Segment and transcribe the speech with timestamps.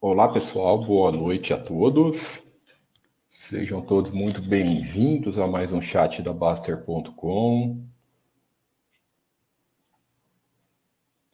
[0.00, 2.40] Olá, pessoal, boa noite a todos.
[3.28, 7.84] Sejam todos muito bem-vindos a mais um chat da Baster.com.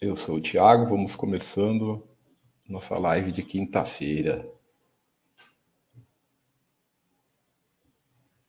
[0.00, 2.08] Eu sou o Thiago, vamos começando
[2.66, 4.50] nossa live de quinta-feira.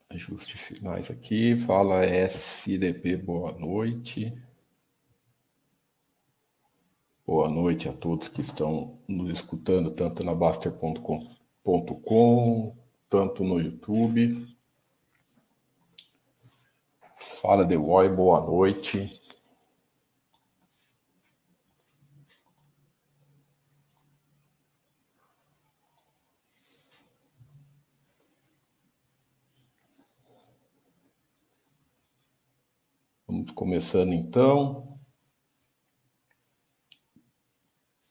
[0.09, 4.33] Ajustes finais aqui, fala SDP, boa noite.
[7.28, 11.28] Boa noite a todos que estão nos escutando, tanto na Baster.com,
[13.09, 14.48] tanto no YouTube.
[17.17, 19.20] Fala The boa noite.
[33.28, 34.95] Vamos começando então.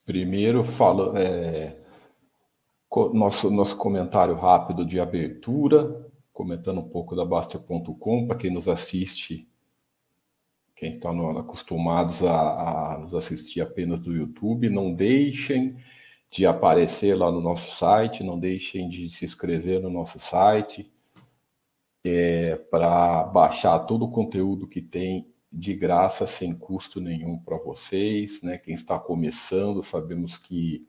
[0.04, 1.78] Primeiro, falo, é,
[3.15, 9.48] nosso, nosso comentário rápido de abertura, comentando um pouco da Baster.com, para quem nos assiste,
[10.76, 15.76] quem está no, acostumados a, a, nos assistir apenas do YouTube, não deixem
[16.31, 20.93] de aparecer lá no nosso site, não deixem de se inscrever no nosso site,
[22.04, 28.42] é, para baixar todo o conteúdo que tem de graça, sem custo nenhum para vocês.
[28.42, 28.59] Né?
[28.59, 30.88] Quem está começando, sabemos que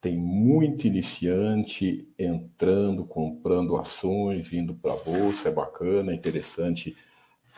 [0.00, 6.96] tem muito iniciante entrando, comprando ações, vindo para a bolsa, é bacana, é interessante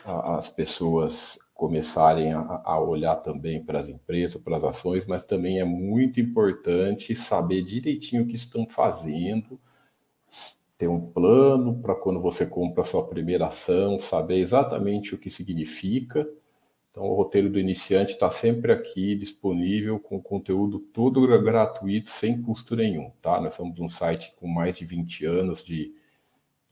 [0.04, 5.64] as pessoas começarem a, olhar também para as empresas, para as ações, mas também é
[5.64, 9.60] muito importante saber direitinho o que estão fazendo,
[10.80, 15.28] ter um plano para quando você compra a sua primeira ação, saber exatamente o que
[15.28, 16.26] significa.
[16.91, 22.74] Então, o roteiro do iniciante está sempre aqui disponível com conteúdo todo gratuito, sem custo
[22.74, 23.12] nenhum.
[23.20, 23.38] Tá?
[23.38, 25.92] Nós somos um site com mais de 20 anos de,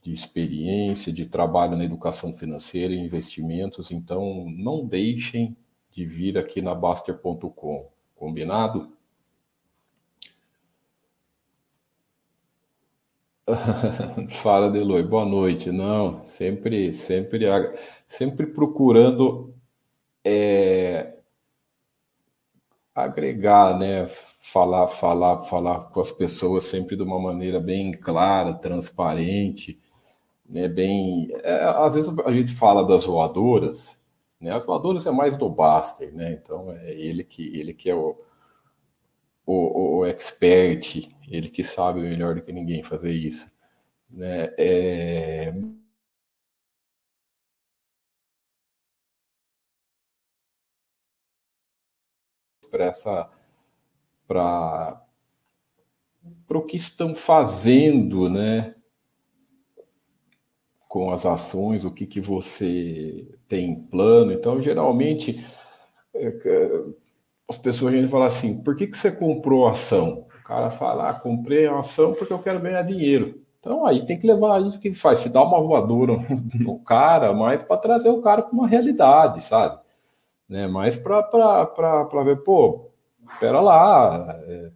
[0.01, 5.55] de experiência, de trabalho na educação financeira e investimentos, então não deixem
[5.91, 7.91] de vir aqui na Baster.com.
[8.15, 8.91] Combinado?
[14.29, 15.03] Fala, Deloy.
[15.03, 15.71] Boa noite.
[15.71, 17.47] Não, sempre, sempre,
[18.07, 19.53] sempre procurando
[20.23, 21.15] é,
[22.93, 24.07] agregar, né?
[24.07, 29.79] Falar, falar, falar com as pessoas sempre de uma maneira bem clara, transparente,
[30.47, 30.67] né?
[30.67, 33.99] Bem, é, às vezes a gente fala das voadoras,
[34.39, 34.51] né?
[34.51, 36.33] As voadoras é mais do Baster, né?
[36.33, 38.17] Então é ele que ele que é o
[39.49, 43.51] o, o expert, ele que sabe melhor do que ninguém fazer isso.
[44.09, 44.53] Né?
[44.57, 45.53] É...
[52.71, 53.29] Para essa.
[54.27, 55.01] Para
[56.49, 58.75] o que estão fazendo, né?
[60.87, 64.31] Com as ações, o que, que você tem em plano.
[64.31, 65.43] Então, geralmente,
[66.13, 66.31] é,
[67.49, 70.28] as pessoas vêm falar assim: por que, que você comprou a ação?
[70.49, 73.39] Cara fala: ah, comprei a ação porque eu quero ganhar dinheiro.
[73.59, 76.13] Então aí tem que levar isso que ele faz, se dá uma voadora
[76.59, 79.79] no cara, mas para trazer o cara para uma realidade, sabe?
[80.47, 80.65] Né?
[80.67, 82.89] Mas para ver, pô,
[83.31, 84.71] espera lá, é,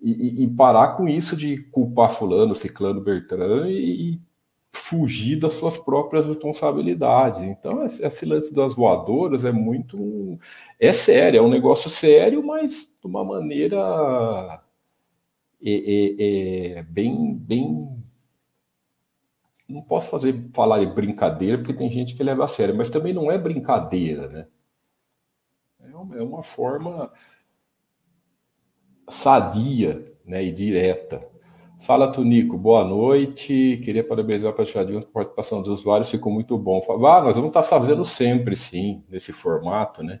[0.00, 4.20] e, e, parar com isso de culpar fulano, ciclano, Bertrand e, e
[4.72, 7.42] fugir das suas próprias responsabilidades.
[7.42, 10.38] Então, esse lance das voadoras é muito.
[10.80, 14.63] É sério, é um negócio sério, mas de uma maneira
[15.64, 18.02] é, é, é bem, bem.
[19.68, 23.12] Não posso fazer falar de brincadeira, porque tem gente que leva a sério, mas também
[23.12, 24.46] não é brincadeira, né?
[25.80, 27.10] É uma, é uma forma
[29.08, 31.34] sadia né, e direta
[31.84, 33.78] Fala, Tunico, boa noite.
[33.84, 36.80] Queria parabenizar para a participação dos usuários, ficou muito bom.
[37.06, 40.20] Ah, nós vamos estar fazendo sempre, sim, nesse formato, né?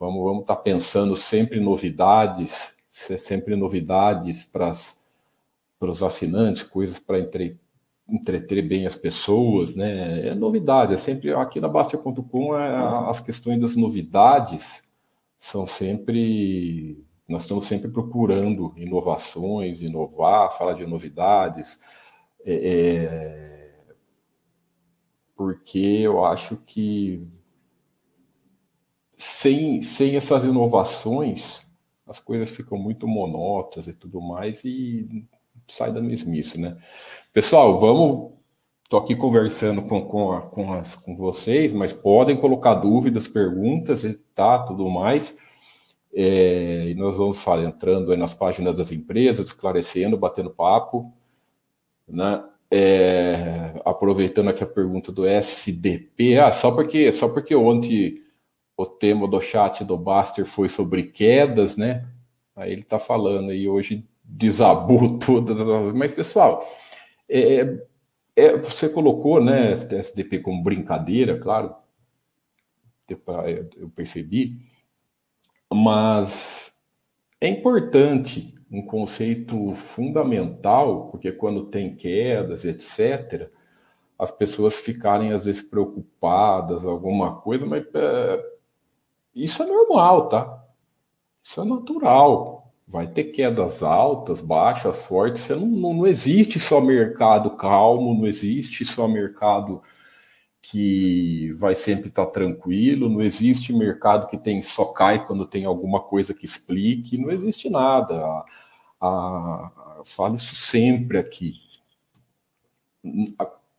[0.00, 4.72] Vamos, vamos estar pensando sempre novidades, sempre novidades para
[5.80, 7.60] os assinantes, coisas para entre,
[8.08, 10.28] entreter bem as pessoas, né?
[10.28, 14.82] É novidade, é sempre aqui na Baster.com é, as questões das novidades
[15.36, 21.80] são sempre nós estamos sempre procurando inovações, inovar, falar de novidades,
[22.44, 23.94] é, é,
[25.34, 27.26] porque eu acho que
[29.16, 31.65] sem, sem essas inovações
[32.06, 35.26] as coisas ficam muito monótonas e tudo mais e
[35.66, 36.76] sai da mesmice, né?
[37.32, 38.36] Pessoal, vamos.
[38.84, 44.14] Estou aqui conversando com, com, com, as, com vocês, mas podem colocar dúvidas, perguntas e
[44.32, 45.36] tá, tudo mais.
[46.14, 51.12] É, e nós vamos falar, entrando nas páginas das empresas, esclarecendo, batendo papo,
[52.06, 52.44] né?
[52.70, 58.22] É, aproveitando aqui a pergunta do SDP, ah, só porque, só porque ontem
[58.76, 62.02] o tema do chat do Baster foi sobre quedas, né?
[62.54, 65.92] Aí ele está falando e hoje desabou todas as.
[65.92, 66.62] Mas, pessoal,
[67.28, 67.78] é,
[68.34, 71.74] é, você colocou né, SDP como brincadeira, claro,
[73.76, 74.58] eu percebi,
[75.72, 76.76] mas
[77.40, 83.48] é importante um conceito fundamental, porque quando tem quedas, etc.,
[84.18, 88.55] as pessoas ficarem às vezes preocupadas, alguma coisa, mas é,
[89.36, 90.64] isso é normal, tá?
[91.44, 92.72] Isso é natural.
[92.88, 95.42] Vai ter quedas altas, baixas, fortes.
[95.42, 99.82] Você não, não, não existe só mercado calmo, não existe só mercado
[100.62, 106.00] que vai sempre estar tranquilo, não existe mercado que tem só cai quando tem alguma
[106.00, 108.14] coisa que explique, não existe nada.
[108.14, 108.44] A,
[109.00, 111.54] a, eu falo isso sempre aqui.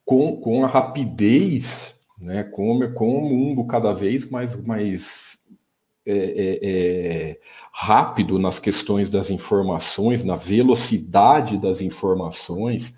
[0.05, 5.36] Com, com a rapidez, né, com, com o mundo cada vez mais, mais
[6.07, 7.39] é, é, é,
[7.73, 12.95] rápido nas questões das informações, na velocidade das informações,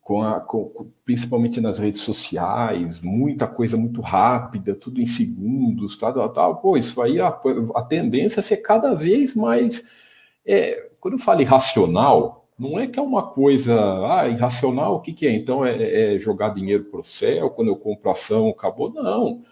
[0.00, 6.12] com a, com, principalmente nas redes sociais, muita coisa muito rápida, tudo em segundos, tal,
[6.12, 6.56] tal, tal.
[6.56, 9.88] Pô, isso aí a, a tendência é ser cada vez mais.
[10.44, 13.74] É, quando eu falo irracional, não é que é uma coisa
[14.12, 15.32] ah, irracional, o que, que é?
[15.32, 18.92] Então é, é jogar dinheiro para o céu, quando eu compro ação, acabou.
[18.92, 19.42] Não.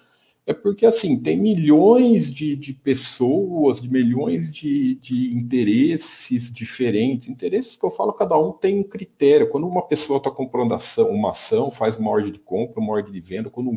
[0.46, 7.28] É porque, assim, tem milhões de, de pessoas, de milhões de, de interesses diferentes.
[7.28, 9.48] Interesses que eu falo, cada um tem um critério.
[9.50, 13.12] Quando uma pessoa está comprando ação, uma ação, faz uma ordem de compra, uma ordem
[13.12, 13.70] de venda, quando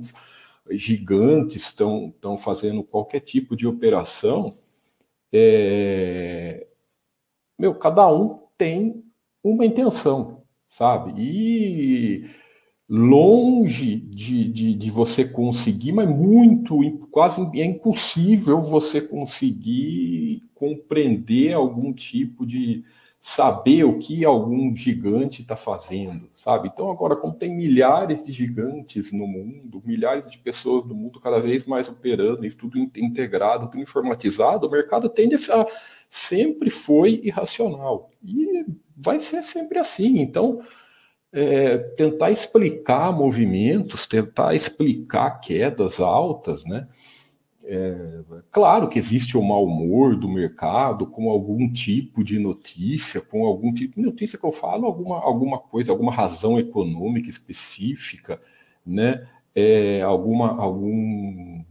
[0.71, 4.57] gigantes estão fazendo qualquer tipo de operação,
[5.31, 6.68] é...
[7.59, 9.04] meu, cada um tem
[9.44, 11.14] uma intenção, sabe?
[11.21, 12.30] E
[12.95, 21.92] longe de, de, de, você conseguir, mas muito, quase é impossível você conseguir compreender algum
[21.92, 22.83] tipo de
[23.19, 26.69] saber o que algum gigante está fazendo, sabe?
[26.71, 31.40] Então agora, como tem milhares de gigantes no mundo, milhares de pessoas no mundo cada
[31.40, 35.66] vez mais operando e tudo integrado, tudo informatizado, o mercado tende a
[36.12, 40.19] sempre foi irracional e vai ser sempre assim.
[40.19, 40.62] Então
[41.33, 46.87] é, tentar explicar movimentos, tentar explicar quedas altas, né?
[47.66, 48.19] É,
[48.52, 53.73] claro que existe o mau humor do mercado com algum tipo de notícia, com algum
[53.73, 58.40] tipo de notícia que eu falo, alguma, alguma coisa, alguma razão econômica específica,
[58.85, 59.28] né?
[59.56, 61.63] É, alguma, algum,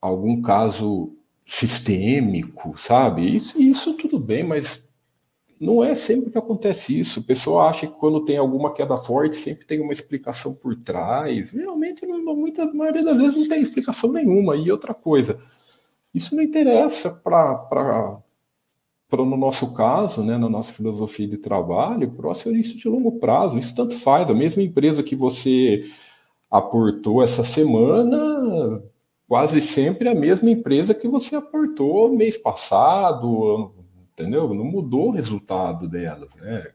[0.00, 1.12] algum caso
[1.44, 3.34] sistêmico, sabe?
[3.34, 4.85] Isso, isso tudo bem, mas
[5.58, 7.20] não é sempre que acontece isso.
[7.20, 11.50] O pessoal acha que quando tem alguma queda forte, sempre tem uma explicação por trás.
[11.50, 14.56] Realmente, muita maioria das vezes não tem explicação nenhuma.
[14.56, 15.38] E outra coisa,
[16.14, 18.20] isso não interessa para
[19.12, 23.58] no nosso caso, né, na nossa filosofia de trabalho, para o acionista de longo prazo.
[23.58, 24.28] Isso tanto faz.
[24.28, 25.84] A mesma empresa que você
[26.50, 28.82] aportou essa semana,
[29.26, 33.72] quase sempre a mesma empresa que você aportou mês passado,
[34.16, 34.54] entendeu?
[34.54, 36.72] Não mudou o resultado delas, né?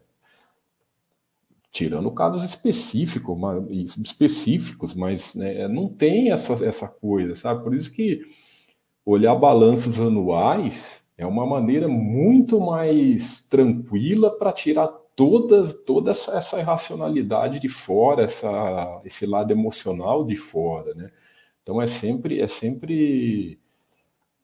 [1.72, 7.64] Tirando casos específicos, mas, específicos, mas né, não tem essa, essa coisa, sabe?
[7.64, 8.22] Por isso que
[9.06, 16.60] olhar balanços anuais é uma maneira muito mais tranquila para tirar toda, toda essa, essa
[16.60, 21.12] irracionalidade de fora, essa, esse lado emocional de fora, né?
[21.64, 23.60] Então é sempre, é sempre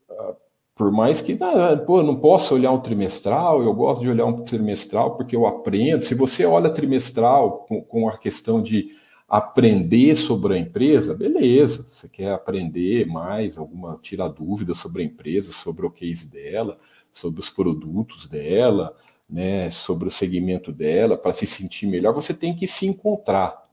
[0.10, 0.36] uh,
[0.78, 4.44] por mais que, ah, pô, não posso olhar um trimestral, eu gosto de olhar um
[4.44, 6.06] trimestral porque eu aprendo.
[6.06, 8.92] Se você olha trimestral com, com a questão de
[9.28, 11.84] aprender sobre a empresa, beleza.
[11.84, 16.80] Você quer aprender mais, alguma tirar dúvidas sobre a empresa, sobre o case dela,
[17.12, 18.96] sobre os produtos dela,
[19.30, 23.68] né, sobre o segmento dela, para se sentir melhor, você tem que se encontrar.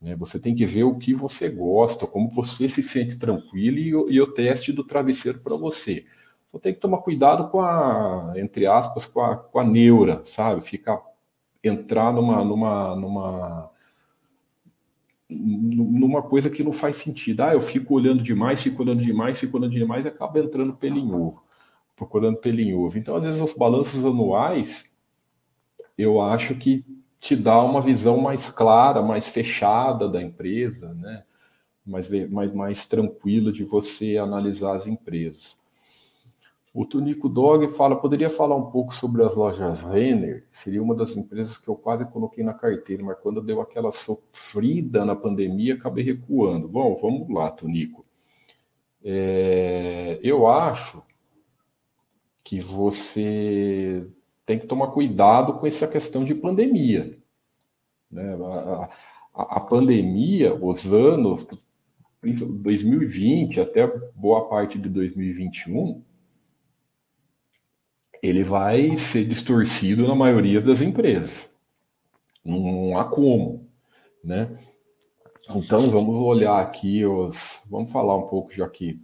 [0.00, 0.14] Né?
[0.16, 4.20] Você tem que ver o que você gosta, como você se sente tranquilo e, e
[4.20, 6.04] o teste do travesseiro para você.
[6.52, 10.60] Só tem que tomar cuidado com a, entre aspas, com a, com a neura, sabe?
[10.60, 11.00] Ficar,
[11.64, 13.70] entrar numa, numa, numa,
[15.30, 17.40] numa coisa que não faz sentido.
[17.40, 20.98] Ah, eu fico olhando demais, fico olhando demais, fico olhando demais e acaba entrando pelo
[20.98, 21.42] em ovo,
[21.96, 22.98] procurando pelo em ovo.
[22.98, 24.94] Então, às vezes, os balanços anuais,
[25.96, 26.84] eu acho que
[27.18, 31.24] te dá uma visão mais clara, mais fechada da empresa, né?
[31.84, 35.56] mais, mais, mais tranquila de você analisar as empresas.
[36.74, 40.46] O Tunico Dog fala, poderia falar um pouco sobre as lojas Renner?
[40.50, 45.04] Seria uma das empresas que eu quase coloquei na carteira, mas quando deu aquela sofrida
[45.04, 46.66] na pandemia, acabei recuando.
[46.66, 48.06] Bom, vamos lá, Tunico.
[49.04, 51.02] É, eu acho
[52.42, 54.06] que você
[54.46, 57.18] tem que tomar cuidado com essa questão de pandemia.
[58.10, 58.34] Né?
[58.34, 58.88] A,
[59.34, 61.46] a, a pandemia, os anos
[62.22, 66.02] 2020 até boa parte de 2021
[68.22, 71.52] ele vai ser distorcido na maioria das empresas.
[72.44, 73.68] Não há como,
[74.22, 74.56] né?
[75.50, 79.00] Então vamos olhar aqui os, vamos falar um pouco já que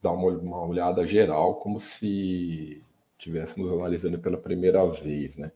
[0.00, 2.82] dar uma, uma olhada geral como se
[3.18, 5.52] estivéssemos analisando pela primeira vez, né?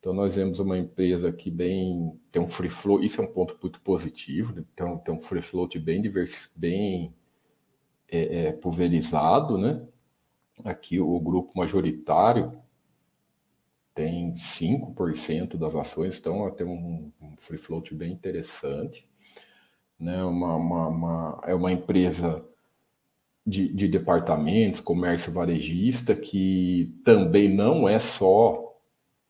[0.00, 3.56] Então nós vemos uma empresa que bem tem um free flow, isso é um ponto
[3.62, 4.64] muito positivo, né?
[4.74, 7.14] tem, um, tem um free float bem divers, bem
[8.10, 9.86] é, é, pulverizado, né?
[10.64, 12.60] Aqui o grupo majoritário
[13.94, 19.08] tem 5% das ações, então tem um, um, free float bem interessante.
[19.98, 20.22] Né?
[20.24, 22.46] Uma, uma, uma é uma empresa
[23.46, 28.72] de, de departamentos, comércio varejista, que também não é só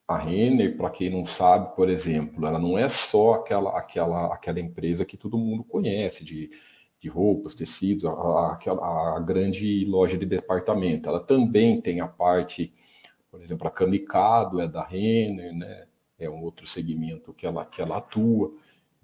[0.07, 4.59] a Renner, para quem não sabe, por exemplo, ela não é só aquela, aquela, aquela
[4.59, 6.49] empresa que todo mundo conhece, de
[7.03, 11.09] de roupas, tecidos, a, a, a, grande loja de departamento.
[11.09, 12.73] Ela também tem a parte,
[13.29, 15.85] por exemplo, a Kamikado é da Renner, né?
[16.17, 18.53] é um outro segmento que ela, que ela atua.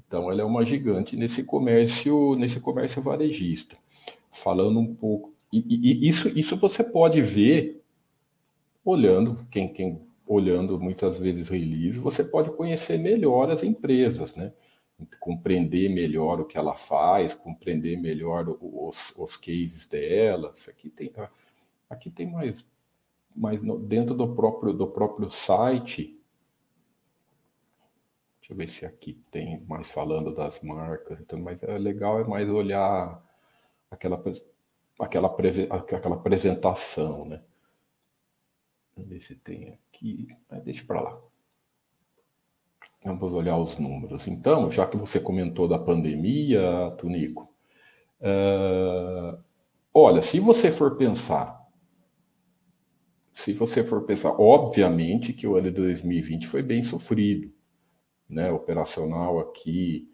[0.08, 3.76] Então, ela é uma gigante nesse comércio, nesse comércio varejista.
[4.32, 7.84] Falando um pouco, e, e isso, isso você pode ver
[8.86, 14.54] olhando, quem, quem olhando muitas vezes release, você pode conhecer melhor as empresas, né?
[15.20, 20.54] Compreender melhor o que ela faz, compreender melhor os, os cases dela.
[20.68, 21.14] Aqui tem,
[21.90, 22.70] aqui tem mais,
[23.36, 26.20] mais no, dentro do próprio, do próprio site.
[28.40, 31.20] Deixa eu ver se aqui tem mais falando das marcas.
[31.20, 33.24] Então, mas é legal é mais olhar
[33.92, 34.22] aquela,
[35.00, 37.44] aquela, aquela apresentação, né?
[38.96, 40.28] Vamos ver se tem aqui.
[40.64, 41.29] Deixa para lá.
[43.04, 44.28] Vamos olhar os números.
[44.28, 47.50] Então, já que você comentou da pandemia, Tunico,
[48.20, 49.38] uh,
[49.94, 51.60] olha, se você for pensar,
[53.34, 57.52] se você for pensar, obviamente que o ano de 2020 foi bem sofrido,
[58.30, 58.52] né?
[58.52, 60.10] Operacional aqui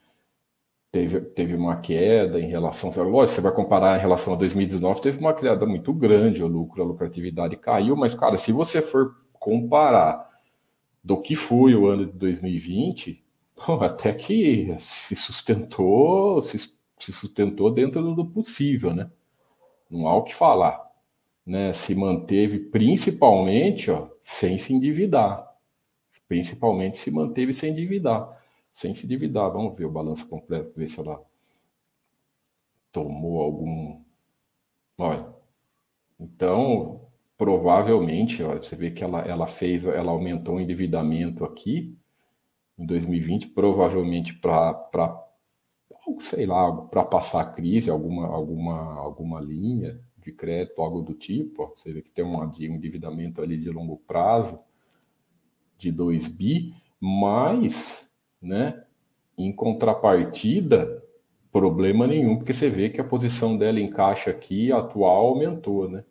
[0.91, 5.19] teve, teve uma queda em relação, lógico, você vai comparar em relação a 2019, teve
[5.19, 10.34] uma queda muito grande, o lucro, a lucratividade caiu, mas cara, se você for comparar
[11.05, 13.23] do que foi o ano de 2020,
[13.55, 19.11] bom, até que se sustentou, se, se sustentou dentro do possível, né?
[19.87, 20.83] Não há o que falar.
[21.45, 21.71] Né?
[21.73, 25.47] Se manteve principalmente ó, sem se endividar.
[26.27, 28.43] Principalmente se manteve sem endividar.
[28.73, 29.51] Sem se endividar.
[29.51, 31.23] Vamos ver o balanço completo, ver se ela
[32.91, 34.01] tomou algum.
[34.97, 35.27] Olha.
[36.19, 37.04] Então,
[37.37, 41.97] provavelmente, você vê que ela, ela fez, ela aumentou o endividamento aqui
[42.77, 45.27] em 2020, provavelmente para,
[46.19, 51.63] sei lá, para passar a crise, alguma, alguma, alguma linha de crédito, algo do tipo.
[51.63, 54.59] Ó, você vê que tem um endividamento ali de longo prazo
[55.77, 58.09] de 2 bi, mas,
[58.41, 58.83] né,
[59.37, 61.03] em contrapartida,
[61.51, 66.03] problema nenhum, porque você vê que a posição dela em caixa aqui atual aumentou, né?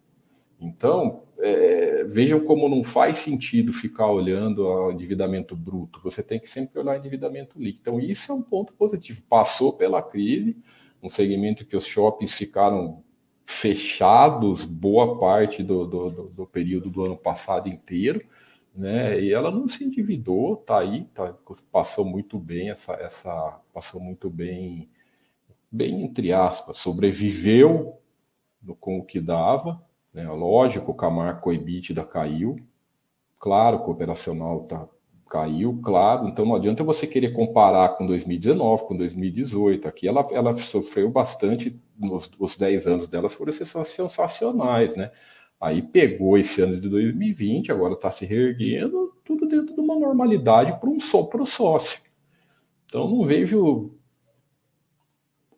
[0.60, 6.00] Então, é, vejam como não faz sentido ficar olhando o endividamento bruto.
[6.02, 7.80] Você tem que sempre olhar o endividamento líquido.
[7.80, 9.22] Então, isso é um ponto positivo.
[9.28, 10.56] Passou pela crise,
[11.02, 13.02] um segmento que os shoppings ficaram
[13.46, 18.24] fechados boa parte do, do, do, do período do ano passado inteiro,
[18.74, 19.20] né?
[19.20, 21.34] E ela não se endividou, tá aí, tá,
[21.70, 24.88] passou muito bem essa, essa, passou muito bem,
[25.70, 27.98] bem entre aspas, sobreviveu
[28.62, 29.80] no, com o que dava,
[30.14, 30.26] né?
[30.30, 32.56] Lógico, a marca EBITDA caiu,
[33.38, 34.88] claro que o operacional tá,
[35.28, 39.88] caiu, claro, então não adianta você querer comparar com 2019, com 2018.
[39.88, 45.10] Aqui ela, ela sofreu bastante, nos, os 10 anos delas foram sensacionais, né?
[45.60, 50.78] Aí pegou esse ano de 2020, agora está se reerguendo, tudo dentro de uma normalidade
[50.78, 52.00] para um só para o sócio.
[52.86, 53.92] Então não vejo,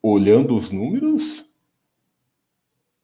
[0.01, 1.46] olhando os números,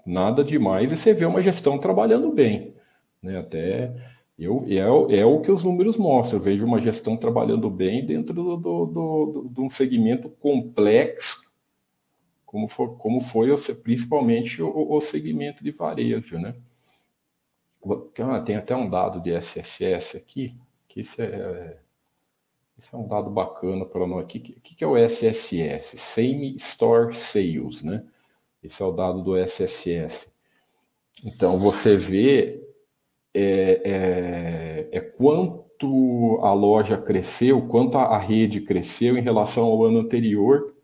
[0.05, 2.75] nada demais e você vê uma gestão trabalhando bem.
[3.23, 3.39] Né?
[3.39, 3.95] Até
[4.39, 6.39] eu, é, é o que os números mostram.
[6.39, 11.43] Eu vejo uma gestão trabalhando bem dentro do, do, do, de um segmento complexo,
[12.45, 13.49] como, for, como foi
[13.83, 16.39] principalmente o, o segmento de varejo.
[16.39, 16.55] Né?
[18.45, 20.55] tem até um dado de SSS aqui,
[20.89, 21.79] que isso é,
[22.79, 24.25] isso é um dado bacana para nós.
[24.25, 25.97] O que, que é o SSS?
[25.99, 28.05] Same Store Sales, né?
[28.63, 30.29] Esse é o dado do SSS.
[31.25, 32.63] Então, você vê
[33.35, 40.01] é, é, é quanto a loja cresceu, quanto a, rede cresceu em relação ao ano
[40.01, 40.75] anterior,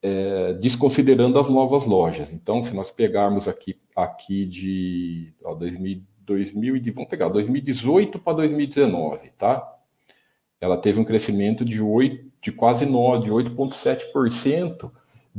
[0.00, 2.32] é, desconsiderando as novas lojas.
[2.32, 9.30] Então, se nós pegarmos aqui, aqui de ó, 2000, 2000, vamos pegar 2018 para 2019,
[9.30, 9.76] tá?
[10.60, 14.90] Ela teve um crescimento de, 8, de quase 9, de 8,7%,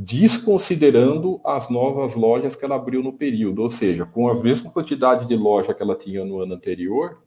[0.02, 5.28] desconsiderando as novas lojas que ela abriu no período, ou seja, com a mesma quantidade
[5.28, 7.22] de loja que ela tinha no ano anterior,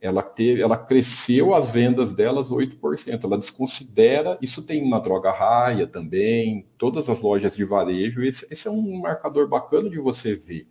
[0.00, 3.22] ela teve, ela cresceu as vendas delas 8%.
[3.22, 8.66] Ela desconsidera, isso tem na droga raia também, todas as lojas de varejo, esse, esse
[8.66, 10.66] é um marcador bacana de você ver,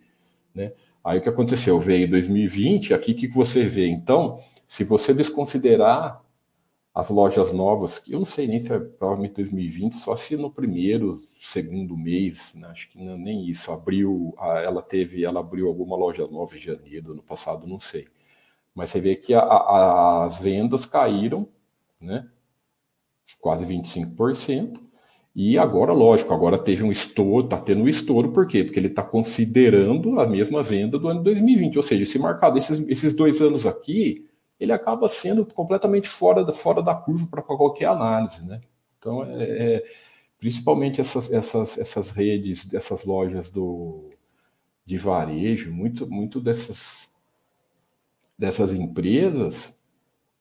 [0.55, 0.71] né?
[1.03, 1.77] Aí o que aconteceu?
[1.79, 3.87] Veio 2020, aqui que você vê?
[3.87, 6.22] Então, se você desconsiderar
[6.93, 10.51] as lojas novas, que eu não sei nem se é provavelmente 2020, só se no
[10.51, 12.67] primeiro, segundo mês, né?
[12.67, 17.13] acho que não, nem isso, abriu, ela teve, ela abriu alguma loja nova em janeiro
[17.13, 18.07] ano passado, não sei.
[18.75, 21.47] Mas você vê que a, a, as vendas caíram,
[21.99, 22.27] né?
[23.39, 24.79] Quase 25%.
[25.35, 28.63] E agora, lógico, agora teve um estouro, está tendo um estouro, por quê?
[28.63, 31.77] Porque ele está considerando a mesma venda do ano 2020.
[31.77, 34.27] Ou seja, esse marcado, esses, esses dois anos aqui,
[34.63, 38.61] ele acaba sendo completamente fora, fora da curva para qualquer análise, né?
[38.97, 39.83] Então, é, é,
[40.39, 44.09] principalmente essas, essas, essas redes, essas lojas do,
[44.85, 47.11] de varejo, muito, muito dessas,
[48.39, 49.77] dessas empresas,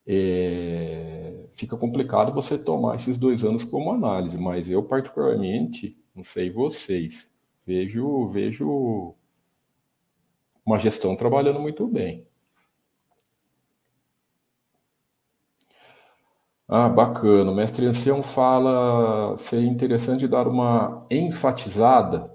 [0.06, 6.48] é, fica complicado você tomar esses dois anos como análise, mas eu particularmente, não sei
[6.48, 7.28] vocês,
[7.66, 9.14] vejo, vejo
[10.64, 12.24] uma gestão trabalhando muito bem.
[16.68, 17.50] Ah, bacana.
[17.50, 22.32] O mestre Ancião fala, seria interessante dar uma enfatizada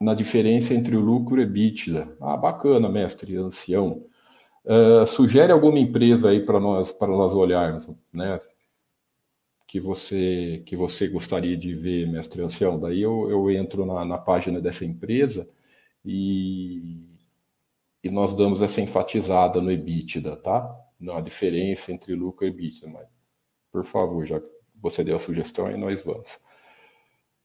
[0.00, 2.16] na diferença entre o lucro e EBITDA.
[2.20, 4.04] Ah, bacana, mestre Ancião.
[4.64, 8.38] Uh, sugere alguma empresa aí para nós, para nós olharmos, né?
[9.66, 12.78] Que você, que você gostaria de ver, mestre Ancião.
[12.78, 15.48] Daí eu, eu entro na, na página dessa empresa
[16.04, 17.00] e,
[18.04, 20.76] e nós damos essa enfatizada no EBITDA, tá?
[21.00, 22.88] Na diferença entre lucro e EBITDA.
[22.88, 23.11] Mas
[23.72, 24.46] por favor, já que
[24.80, 26.38] você deu a sugestão e nós vamos.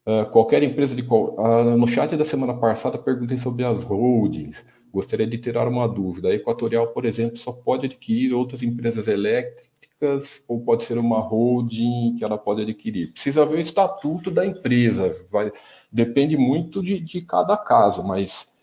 [0.05, 1.01] Uh, qualquer empresa de.
[1.01, 4.65] Uh, no chat da semana passada perguntei sobre as holdings.
[4.91, 6.29] Gostaria de tirar uma dúvida.
[6.29, 12.15] A Equatorial, por exemplo, só pode adquirir outras empresas elétricas ou pode ser uma holding
[12.17, 13.11] que ela pode adquirir?
[13.11, 15.11] Precisa ver o estatuto da empresa.
[15.29, 15.51] Vai,
[15.91, 18.53] depende muito de, de cada caso, mas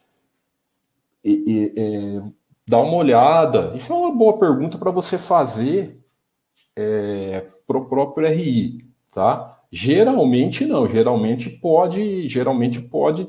[1.22, 2.22] e, e, é,
[2.66, 3.72] dá uma olhada.
[3.76, 5.98] Isso é uma boa pergunta para você fazer
[6.76, 8.78] é, para o próprio RI,
[9.12, 9.60] tá?
[9.70, 13.26] Geralmente não, geralmente pode, geralmente pode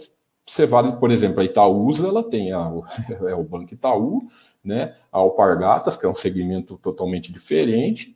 [0.47, 2.71] ser válido, por exemplo, a Itaúsa, ela tem a,
[3.27, 4.27] é o Banco Itaú,
[4.63, 4.95] né?
[5.11, 8.15] A Alpargatas, que é um segmento totalmente diferente,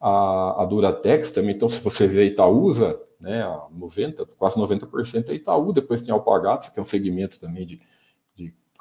[0.00, 5.30] a, a Duratex também, então se você vê a Itaúsa, né, a 90, quase 90%
[5.30, 7.80] é Itaú, depois tem a Alpargatas, que é um segmento também de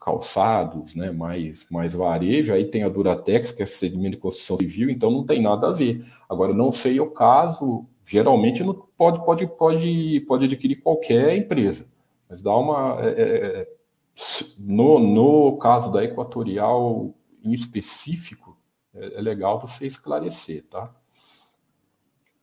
[0.07, 4.89] calçados, né, mais, mais varejo, aí tem a Duratex, que é segmento de construção civil,
[4.89, 6.01] então não tem nada a ver.
[6.29, 11.89] Agora, não sei o caso, geralmente não pode, pode, pode, pode adquirir qualquer empresa,
[12.29, 13.01] mas dá uma.
[13.01, 13.67] É, é, é
[14.57, 18.57] no, no caso da Equatorial em específico,
[18.95, 20.89] é, é legal você esclarecer, tá?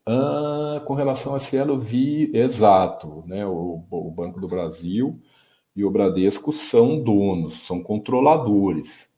[0.07, 3.47] Ah, com relação a Cielo, vi exato, né?
[3.47, 5.19] O, o Banco do Brasil
[5.75, 9.13] e o Bradesco são donos, são controladores.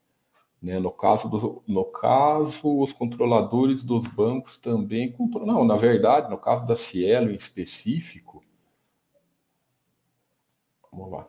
[0.62, 0.78] Né?
[0.78, 5.54] No, caso do, no caso, os controladores dos bancos também controlam.
[5.54, 8.42] Não, na verdade, no caso da Cielo em específico.
[10.90, 11.28] Vamos lá.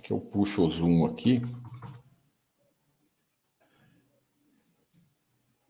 [0.00, 1.42] Que eu puxo o zoom aqui.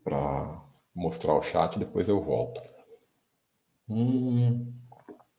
[0.04, 0.62] Para
[0.94, 2.60] mostrar o chat, depois eu volto.
[3.88, 4.77] Hum.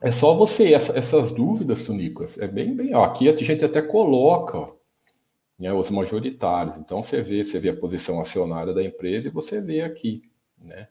[0.02, 2.96] É só você, essa, essas dúvidas, Tunicas, é bem, bem.
[2.96, 4.76] Ó, aqui a gente até coloca ó,
[5.58, 6.78] né, os majoritários.
[6.78, 10.24] Então você vê, você vê a posição acionária da empresa e você vê aqui,
[10.58, 10.88] né?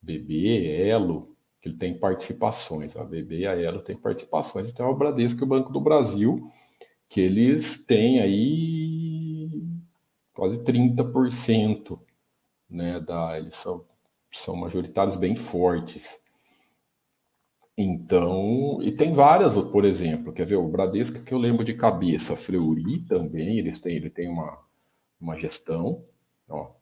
[0.00, 2.96] BB, Elo, que ele tem participações.
[2.96, 4.70] A BB e a Elo tem participações.
[4.70, 6.50] Então é o Bradesco e o Banco do Brasil,
[7.08, 9.50] que eles têm aí
[10.32, 11.98] quase 30%,
[12.70, 12.98] né?
[13.00, 13.84] Da, eles são,
[14.32, 16.18] são majoritários bem fortes.
[17.80, 22.34] Então, e tem várias, por exemplo, quer ver, o Bradesco que eu lembro de cabeça,
[22.34, 24.58] Fleury também, eles têm, ele tem uma,
[25.20, 26.04] uma gestão,
[26.48, 26.72] ó,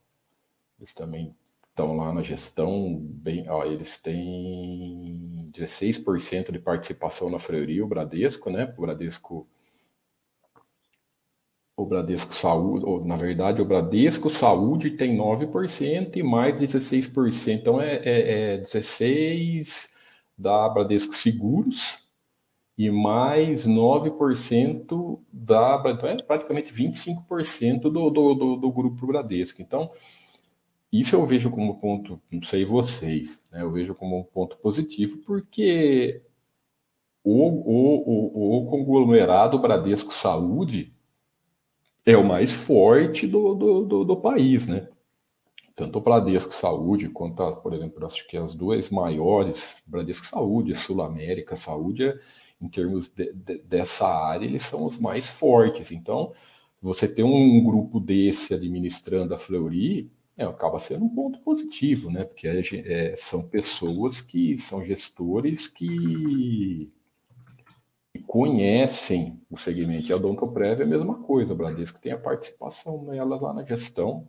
[0.79, 1.37] eles também
[1.69, 8.49] estão lá na gestão, bem, ó, eles têm 16% de participação na Fleury, o Bradesco,
[8.49, 9.47] né, o Bradesco
[11.77, 17.53] o Bradesco Saúde, ou, na verdade, o Bradesco Saúde tem 9% e mais 16%.
[17.53, 19.95] Então é, é, é 16%
[20.37, 21.99] da Bradesco Seguros
[22.77, 25.83] e mais 9% da.
[25.87, 29.63] Então é praticamente 25% do, do, do, do grupo Bradesco.
[29.63, 29.91] Então,
[30.93, 33.63] isso eu vejo como ponto, não sei vocês, né?
[33.63, 36.23] eu vejo como um ponto positivo, porque
[37.25, 40.95] o, o, o, o conglomerado Bradesco Saúde
[42.05, 44.89] é o mais forte do, do, do, do país, né?
[45.77, 50.75] Tanto o Bradesco Saúde quanto, a, por exemplo, acho que as duas maiores, Bradesco Saúde,
[50.75, 52.19] Sul América Saúde,
[52.59, 55.93] em termos de, de, dessa área, eles são os mais fortes.
[55.93, 56.33] Então,
[56.81, 62.25] você ter um grupo desse administrando a Fleury, é, acaba sendo um ponto positivo, né?
[62.25, 66.91] Porque é, é, são pessoas que são gestores que
[68.27, 70.09] conhecem o segmento.
[70.09, 71.53] E a Odontoprev é a mesma coisa.
[71.53, 74.27] O Bradesco tem a participação nela lá na gestão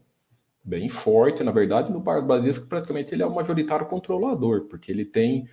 [0.68, 1.44] bem forte.
[1.44, 5.48] Na verdade, no Bradesco, praticamente, ele é o majoritário controlador, porque ele tem,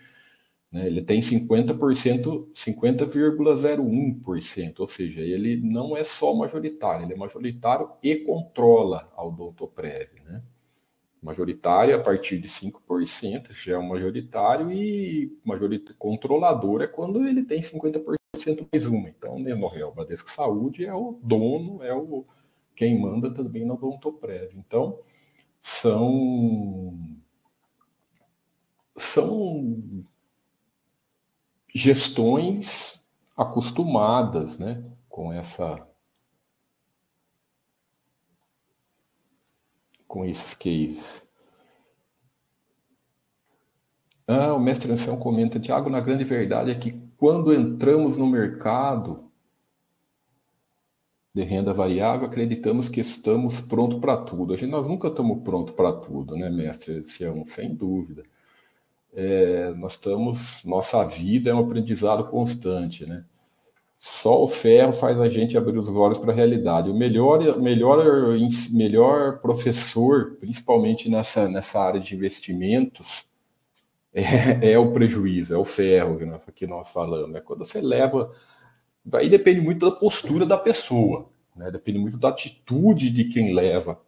[0.72, 4.81] né, ele tem 50%, 50,01%.
[4.81, 10.42] Ou seja, ele não é só majoritário, ele é majoritário e controla a Odontoprev, né?
[11.22, 17.44] majoritário a partir de 5%, já é um majoritário, e majoritário controlador é quando ele
[17.44, 18.18] tem 50%
[18.70, 19.09] mais uma.
[19.09, 22.27] Então, né, o Bradesco Saúde é o dono, é o
[22.74, 24.54] quem manda também na Odontoprev.
[24.56, 25.00] Então,
[25.60, 26.98] são
[28.96, 30.02] são
[31.74, 35.88] gestões acostumadas, né, com essa
[40.06, 41.24] com esses cases.
[44.26, 49.30] Ah, o mestre Anselmo comenta, Tiago, na grande verdade é que quando entramos no mercado
[51.34, 54.54] de renda variável, acreditamos que estamos pronto para tudo.
[54.54, 57.44] A gente, nós nunca estamos pronto para tudo, né, mestre Sião?
[57.44, 58.22] Sem dúvida.
[59.12, 63.24] É, nós estamos, nossa vida é um aprendizado constante, né?
[63.98, 66.90] Só o ferro faz a gente abrir os olhos para a realidade.
[66.90, 68.36] O melhor, melhor,
[68.72, 73.26] melhor professor, principalmente nessa, nessa área de investimentos,
[74.12, 77.34] é, é, o prejuízo, é o ferro que nós, que nós falamos.
[77.34, 78.30] É quando você leva.
[79.12, 81.70] Aí depende muito da postura da pessoa, né?
[81.70, 84.00] depende muito da atitude de quem leva.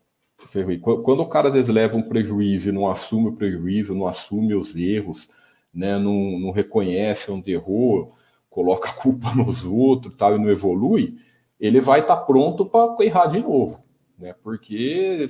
[1.02, 4.54] Quando o cara às vezes leva um prejuízo e não assume o prejuízo, não assume
[4.54, 5.28] os erros,
[5.72, 5.98] né?
[5.98, 8.14] não, não reconhece onde errou,
[8.48, 11.18] coloca a culpa nos outros tal, e não evolui,
[11.60, 13.82] ele vai estar tá pronto para errar de novo.
[14.18, 14.34] Né?
[14.42, 15.26] Porque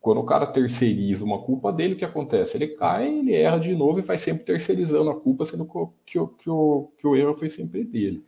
[0.00, 2.56] quando o cara terceiriza uma culpa dele, o que acontece?
[2.56, 5.66] Ele cai, ele erra de novo e vai sempre terceirizando a culpa, sendo
[6.06, 8.24] que que o, que o erro foi sempre dele.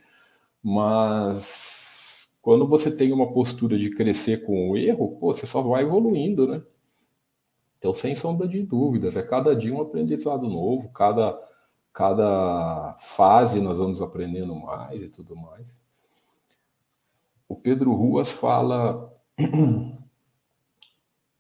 [0.62, 5.83] Mas quando você tem uma postura de crescer com o erro, pô, você só vai
[5.83, 6.62] evoluindo, né?
[7.79, 11.38] Então, sem sombra de dúvidas, é cada dia um aprendizado novo, cada,
[11.92, 15.81] cada fase nós vamos aprendendo mais e tudo mais.
[17.49, 19.11] O Pedro Ruas fala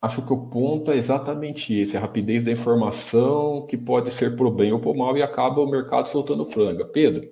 [0.00, 4.50] acho que o ponto é exatamente esse, a rapidez da informação que pode ser pro
[4.50, 6.86] bem ou pro mal e acaba o mercado soltando franga.
[6.86, 7.30] Pedro,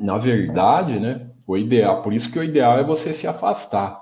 [0.00, 4.00] na verdade, né, o ideal, por isso que o ideal é você se afastar.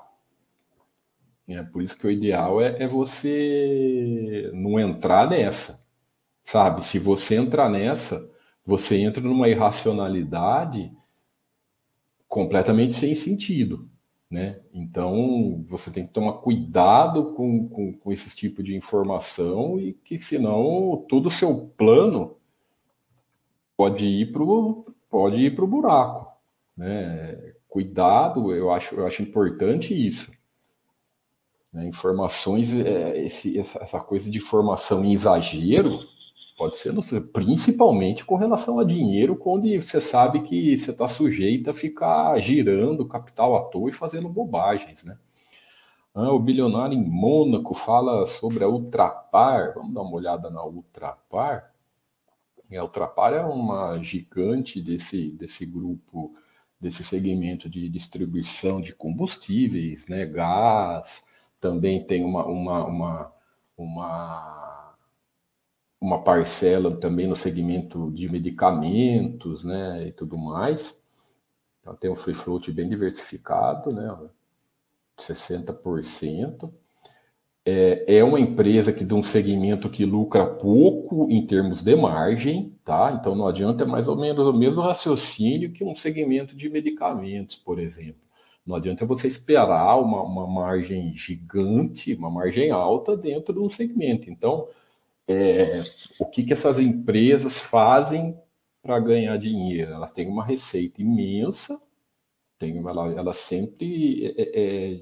[1.48, 5.84] É, por isso que o ideal é, é você não entrar nessa,
[6.44, 6.84] sabe?
[6.84, 8.30] Se você entrar nessa,
[8.64, 10.92] você entra numa irracionalidade
[12.28, 13.88] completamente sem sentido.
[14.30, 14.60] Né?
[14.74, 20.18] Então, você tem que tomar cuidado com, com, com esse tipo de informação e que
[20.18, 22.36] senão todo o seu plano
[23.74, 26.32] pode ir para o pode ir pro buraco.
[26.76, 27.54] Né?
[27.68, 30.30] Cuidado, eu acho, eu acho importante isso.
[31.72, 31.86] Né?
[31.86, 35.90] Informações, é, esse, essa, essa coisa de informação em exagero,
[36.58, 36.92] Pode ser,
[37.32, 43.06] principalmente com relação a dinheiro, onde você sabe que você está sujeito a ficar girando
[43.06, 45.16] capital à toa e fazendo bobagens, né?
[46.12, 49.74] Ah, o bilionário em Mônaco fala sobre a Ultrapar.
[49.76, 51.72] Vamos dar uma olhada na Ultrapar.
[52.76, 56.34] A Ultrapar é uma gigante desse, desse grupo,
[56.80, 60.26] desse segmento de distribuição de combustíveis, né?
[60.26, 61.24] Gás.
[61.60, 63.32] Também tem uma, uma, uma,
[63.76, 64.78] uma
[66.00, 71.00] uma parcela também no segmento de medicamentos, né, e tudo mais.
[71.80, 74.16] Então tem um free float bem diversificado, né,
[75.18, 76.72] 60%.
[77.70, 82.74] É, é uma empresa que de um segmento que lucra pouco em termos de margem,
[82.82, 83.14] tá?
[83.20, 87.56] Então não adianta é mais ou menos o mesmo raciocínio que um segmento de medicamentos,
[87.58, 88.22] por exemplo.
[88.64, 94.30] Não adianta você esperar uma, uma margem gigante, uma margem alta dentro de um segmento.
[94.30, 94.66] Então,
[95.26, 95.82] é,
[96.18, 98.34] o que, que essas empresas fazem
[98.82, 99.92] para ganhar dinheiro?
[99.92, 101.78] Elas têm uma receita imensa,
[102.58, 105.00] tem, ela, ela sempre é, é, é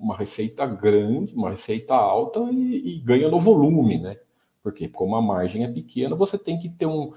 [0.00, 4.16] uma receita grande, uma receita alta e, e, ganha no volume, né?
[4.62, 7.12] Porque como a margem é pequena, você tem que ter um,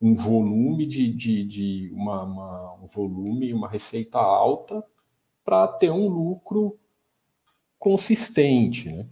[0.00, 4.84] um volume de, de, de uma, uma, um volume, uma receita alta
[5.44, 6.78] para ter um lucro
[7.78, 9.06] consistente, né?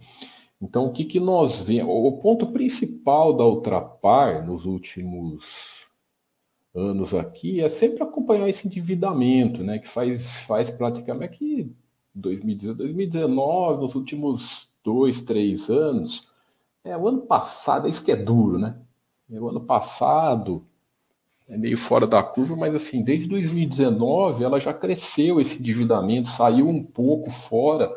[0.59, 1.93] Então, o que, que nós vemos?
[1.93, 5.85] O ponto principal da Ultrapar nos últimos
[6.73, 9.77] anos aqui é sempre acompanhar esse endividamento, né?
[9.77, 11.75] Que faz, faz praticamente que
[12.19, 16.27] 2019, nos últimos dois, três anos.
[16.83, 18.75] É, o ano passado, isso que é duro, né?
[19.29, 20.65] O ano passado
[21.47, 26.67] é meio fora da curva, mas assim, desde 2019 ela já cresceu esse endividamento, saiu
[26.67, 27.93] um pouco fora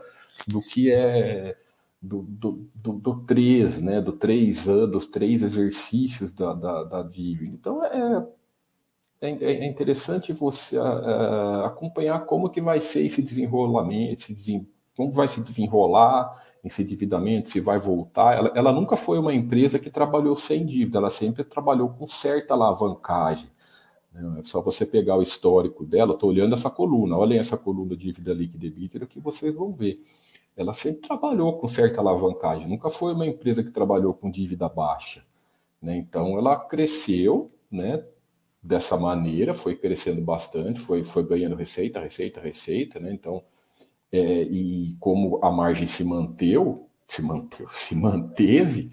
[0.47, 1.57] do que é
[2.01, 7.51] do, do, do, do 3, né, do três anos, três exercícios da, da, da dívida.
[7.51, 8.27] Então é,
[9.21, 15.29] é, é interessante você uh, acompanhar como que vai ser esse desenrolamento, esse como vai
[15.29, 18.37] se desenrolar esse endividamento, se vai voltar.
[18.37, 22.53] Ela, ela nunca foi uma empresa que trabalhou sem dívida, ela sempre trabalhou com certa
[22.53, 23.49] alavancagem.
[24.13, 24.41] Né?
[24.41, 28.35] É só você pegar o histórico dela, estou olhando essa coluna, olhem essa coluna dívida
[28.35, 30.03] líquida e EBITDA que vocês vão ver
[30.61, 35.25] ela sempre trabalhou com certa alavancagem, nunca foi uma empresa que trabalhou com dívida baixa.
[35.81, 35.97] Né?
[35.97, 38.05] Então, ela cresceu né,
[38.63, 43.01] dessa maneira, foi crescendo bastante, foi, foi ganhando receita, receita, receita.
[43.01, 43.13] Né?
[43.13, 43.43] Então,
[44.13, 48.93] é, e como a margem se manteu, se manteve, se manteve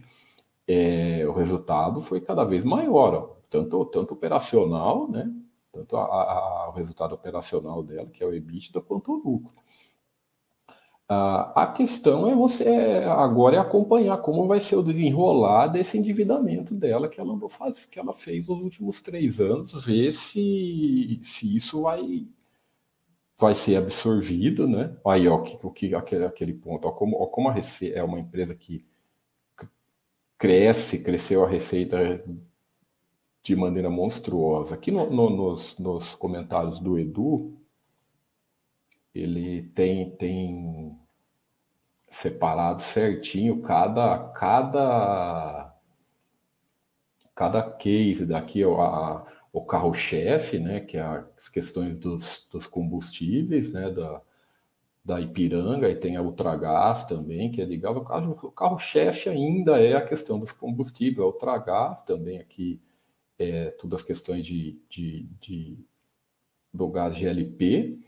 [0.67, 5.31] é, o resultado foi cada vez maior, ó, tanto, tanto operacional, né?
[5.71, 9.53] tanto a, a, o resultado operacional dela, que é o EBITDA, quanto o lucro.
[11.09, 12.67] A questão é você
[13.07, 17.85] agora é acompanhar como vai ser o desenrolar desse endividamento dela que ela andou faz,
[17.85, 22.27] que ela fez nos últimos três anos, ver se, se isso vai
[23.39, 24.97] vai ser absorvido, né?
[25.05, 28.19] Aí ó, que, que aquele, aquele ponto, ó, como, ó, como a receita é uma
[28.19, 28.85] empresa que
[30.37, 32.23] cresce, cresceu a receita
[33.43, 34.75] de maneira monstruosa.
[34.75, 37.56] Aqui no, no, nos, nos comentários do Edu,
[39.19, 40.97] ele tem, tem
[42.09, 45.73] separado certinho cada cada
[47.35, 53.91] cada case daqui a, o carro-chefe, né, que é as questões dos, dos combustíveis, né,
[53.91, 54.21] da,
[55.05, 57.99] da Ipiranga, e tem a Ultragás também, que é ligado.
[57.99, 62.81] O carro-chefe ainda é a questão dos combustíveis, a Ultragás também aqui,
[63.39, 65.77] é, todas as questões de, de, de
[66.73, 67.99] do gás GLP,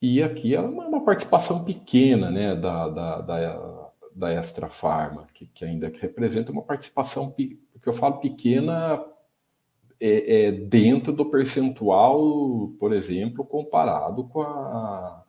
[0.00, 5.46] e aqui é uma, uma participação pequena né, da, da, da, da Extra Pharma, que,
[5.46, 9.04] que ainda representa uma participação, que eu falo pequena,
[10.00, 15.24] é, é, dentro do percentual, por exemplo, comparado com a,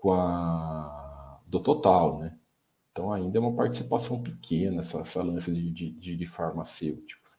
[0.00, 2.36] com a do total, né?
[2.90, 7.30] Então ainda é uma participação pequena essa, essa lance de, de, de farmacêuticos.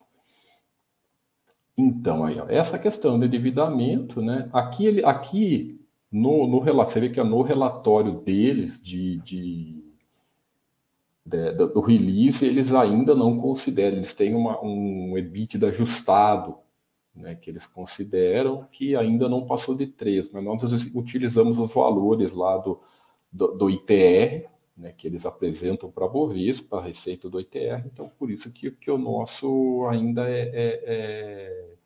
[1.78, 4.50] Então aí, ó, essa questão de endividamento, né?
[4.54, 5.79] Aqui, aqui
[6.12, 9.84] no, no, você vê que é no relatório deles de, de,
[11.26, 16.58] de, do release, eles ainda não consideram, eles têm uma, um EBITDA ajustado,
[17.15, 22.32] né, que eles consideram que ainda não passou de 3, mas nós utilizamos os valores
[22.32, 22.82] lá do,
[23.32, 28.10] do, do ITR, né, que eles apresentam para a Bovespa, a receita do ITR, então
[28.17, 31.79] por isso que, que o nosso ainda é, é, é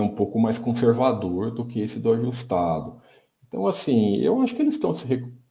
[0.00, 3.00] é um pouco mais conservador do que esse do ajustado.
[3.48, 5.06] Então, assim, eu acho que eles estão se.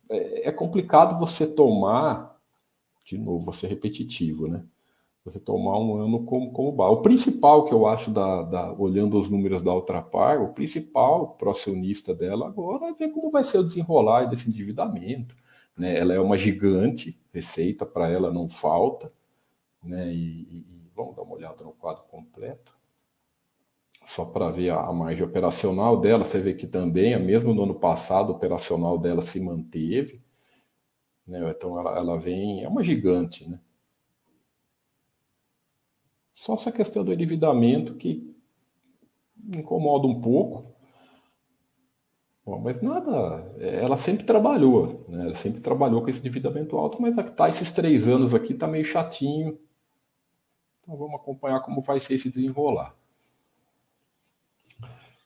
[0.10, 2.38] É, é complicado você tomar,
[3.06, 4.64] de novo, você repetitivo, né?
[5.26, 6.94] Você tomar um ano como, como base.
[6.94, 12.16] O principal que eu acho, da, da, olhando os números da Ultrapar, o principal proacionista
[12.16, 15.36] dela agora é ver como vai ser o desenrolar desse endividamento.
[15.78, 15.98] Né?
[15.98, 19.12] Ela é uma gigante, receita para ela não falta.
[19.84, 20.12] Né?
[20.14, 22.79] E, e, vamos dar uma olhada no quadro completo
[24.10, 27.76] só para ver a, a, margem operacional dela, você vê que também, mesmo no ano
[27.76, 30.20] passado, o operacional dela se manteve.
[31.28, 31.48] Né?
[31.52, 33.60] Então ela, ela vem, é uma gigante, né?
[36.34, 38.36] Só essa questão do endividamento que
[39.54, 40.74] incomoda um pouco.
[42.44, 43.12] Bom, mas nada,
[43.60, 45.26] ela sempre trabalhou, né?
[45.26, 48.86] Ela sempre trabalhou com esse endividamento alto, mas tá esses três anos aqui tá meio
[48.86, 49.60] chatinho.
[50.82, 52.99] Então vamos acompanhar como vai ser esse desenrolar.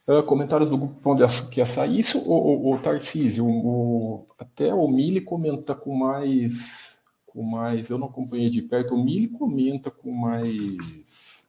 [0.06, 2.00] Uh, comentários do grupo Pão de Açúcar e Açaí.
[2.00, 7.90] Isso, o, o, o Tarcísio, o, até o Mili comenta com mais, com mais.
[7.90, 8.96] Eu não acompanhei de perto.
[8.96, 11.48] O Mili comenta com mais.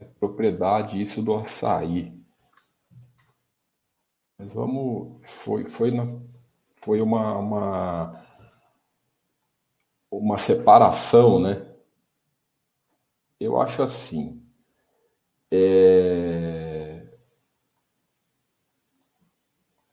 [0.00, 2.12] É propriedade isso do açaí.
[4.38, 5.20] Mas vamos.
[5.22, 6.08] Foi, foi, na,
[6.80, 8.24] foi uma, uma,
[10.10, 11.71] uma separação, né?
[13.42, 14.40] Eu acho assim.
[15.50, 17.06] É...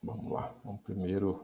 [0.03, 1.43] Vamos lá, vamos primeiro.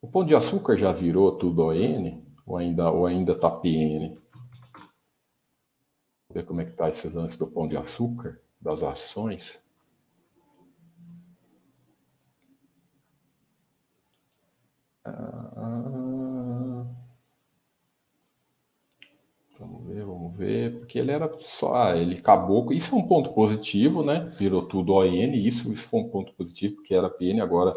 [0.00, 4.14] O pão de açúcar já virou tudo ON ou ainda ou ainda tá PN?
[6.28, 9.62] Vamos ver como é que tá esse lance do pão de açúcar, das ações.
[15.04, 15.44] Ah,
[19.58, 23.32] Vamos ver, vamos ver, porque ele era só, ah, ele acabou, isso foi um ponto
[23.32, 24.28] positivo, né?
[24.36, 25.04] Virou tudo ON,
[25.34, 27.74] isso, isso foi um ponto positivo, porque era PN, agora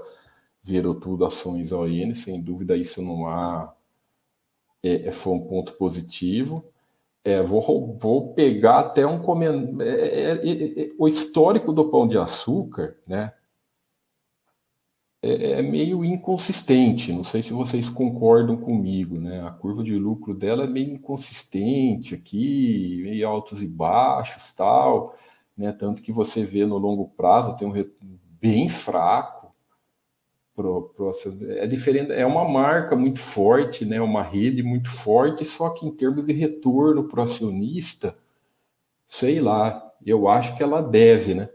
[0.63, 3.73] virou tudo ações ON, sem dúvida isso não há,
[4.83, 6.65] é, é, foi um ponto positivo.
[7.23, 12.17] É, vou, vou pegar até um comentário, é, é, é, o histórico do pão de
[12.17, 13.33] açúcar, né?
[15.21, 17.11] É, é, meio inconsistente.
[17.11, 19.41] Não sei se vocês concordam comigo, né?
[19.41, 25.15] A curva de lucro dela é meio inconsistente aqui, meio altos e baixos, tal,
[25.57, 25.71] né?
[25.71, 29.37] Tanto que você vê no longo prazo tem um retorno bem fraco.
[30.55, 31.11] Pro, pro,
[31.49, 34.01] é diferente, é uma marca muito forte, né?
[34.01, 38.17] Uma rede muito forte, só que em termos de retorno para o acionista,
[39.07, 41.49] sei lá, eu acho que ela deve, né?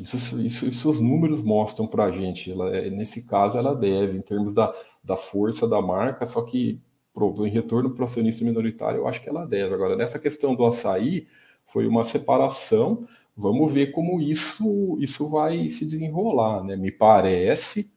[0.00, 2.50] Isso, isso, isso os números mostram para a gente.
[2.50, 6.80] Ela, é, nesse caso, ela deve, em termos da, da força da marca, só que
[7.12, 9.72] pro, em retorno para o acionista minoritário, eu acho que ela deve.
[9.72, 11.28] Agora, nessa questão do açaí,
[11.64, 13.06] foi uma separação.
[13.36, 16.64] Vamos ver como isso, isso vai se desenrolar.
[16.64, 16.76] Né?
[16.76, 17.92] Me parece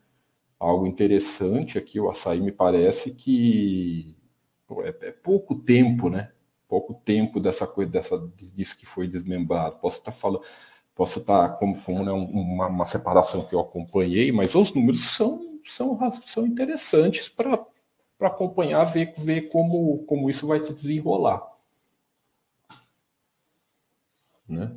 [0.59, 1.99] algo interessante aqui.
[1.99, 4.15] O açaí me parece que
[4.83, 6.31] é, é pouco tempo, né?
[6.67, 9.79] Pouco tempo dessa coisa, dessa, disso que foi desmembrado.
[9.79, 10.43] Posso estar falando
[10.97, 15.59] posso estar como, como né, uma, uma, separação que eu acompanhei, mas os números são,
[15.63, 17.67] são, são interessantes para
[18.19, 21.47] acompanhar, ver, ver como, como isso vai se desenrolar.
[24.49, 24.75] Né?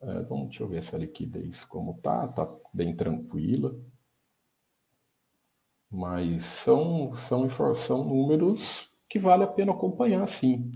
[0.00, 3.78] É, vamos, deixa eu ver essa liquidez como tá, tá bem tranquila.
[5.88, 10.72] Mas são, são, são números que vale a pena acompanhar, sim.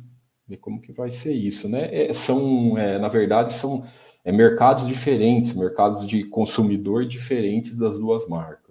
[0.47, 1.93] Ver como que vai ser isso, né?
[1.93, 3.85] É, são, é, na verdade, são
[4.25, 8.71] é mercados diferentes, mercados de consumidor diferentes das duas marcas.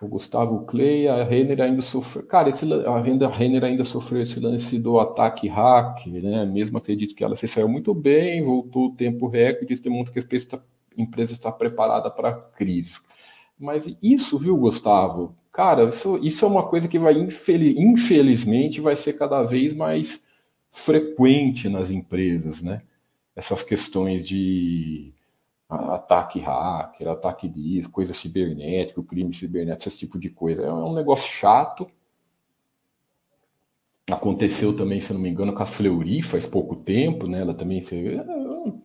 [0.00, 2.24] O Gustavo Clay, a Renner ainda sofreu.
[2.24, 6.44] Cara, esse, a Renner ainda sofreu esse lance do ataque hack, né?
[6.44, 10.36] Mesmo acredito que ela se saiu muito bem, voltou o tempo recorde, isso demonstra que
[10.54, 10.60] a
[10.96, 13.00] empresa está preparada para a crise.
[13.58, 15.34] Mas isso, viu, Gustavo?
[15.50, 17.14] Cara, isso, isso é uma coisa que vai,
[17.76, 20.24] infelizmente, vai ser cada vez mais
[20.70, 22.82] frequente nas empresas, né?
[23.38, 25.14] Essas questões de
[25.68, 30.64] ataque hacker, ataque disso, coisa cibernética, crime cibernético, esse tipo de coisa.
[30.64, 31.86] É um negócio chato.
[34.10, 37.42] Aconteceu também, se não me engano, com a Fleury faz pouco tempo, né?
[37.42, 38.08] Ela também se...
[38.08, 38.24] É,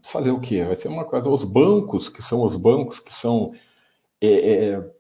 [0.04, 0.64] fazer o quê?
[0.64, 1.28] Vai ser uma coisa.
[1.30, 3.54] Os bancos, que são os bancos que são
[4.22, 4.92] é, é,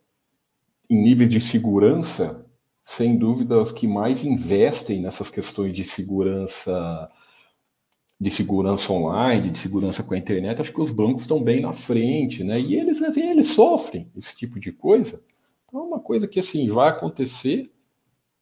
[0.89, 2.43] em níveis de segurança,
[2.81, 7.11] sem dúvida, os que mais investem nessas questões de segurança
[8.23, 11.73] de segurança online, de segurança com a internet, acho que os bancos estão bem na
[11.73, 12.57] frente, né?
[12.57, 15.21] E eles, assim, eles sofrem esse tipo de coisa.
[15.67, 17.69] Então é uma coisa que assim vai acontecer.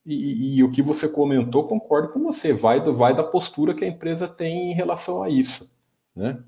[0.06, 3.88] E, e, o que você comentou, concordo com você, vai, vai da postura que a
[3.88, 5.72] empresa tem em relação a isso,
[6.16, 6.44] né?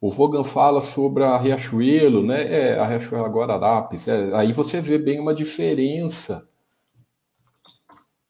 [0.00, 2.42] O Vogan fala sobre a Riachuelo, né?
[2.52, 4.06] É, a Riachuelo agora Arapes.
[4.08, 6.48] É, aí você vê bem uma diferença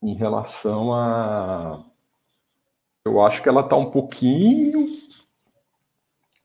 [0.03, 1.85] em relação a,
[3.09, 4.87] eu acho que ela está um pouquinho,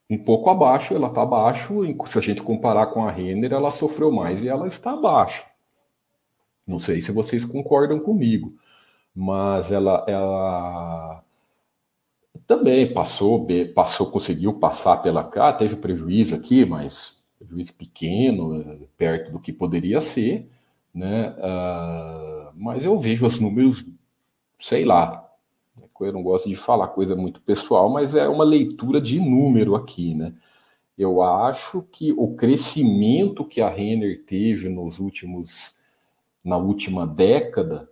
[0.09, 4.11] um pouco abaixo, ela está abaixo, se a gente comparar com a Renner, ela sofreu
[4.11, 5.45] mais e ela está abaixo.
[6.65, 8.55] Não sei se vocês concordam comigo,
[9.13, 11.23] mas ela, ela
[12.47, 13.45] também passou,
[13.75, 19.99] passou, conseguiu passar pela cá, teve prejuízo aqui, mas prejuízo pequeno, perto do que poderia
[19.99, 20.49] ser,
[20.93, 21.31] né?
[21.31, 23.85] Uh, mas eu vejo os números,
[24.59, 25.22] sei lá,
[26.05, 30.13] eu não gosto de falar coisa muito pessoal, mas é uma leitura de número aqui,
[30.13, 30.33] né?
[30.97, 35.75] Eu acho que o crescimento que a Renner teve nos últimos,
[36.43, 37.89] na última década,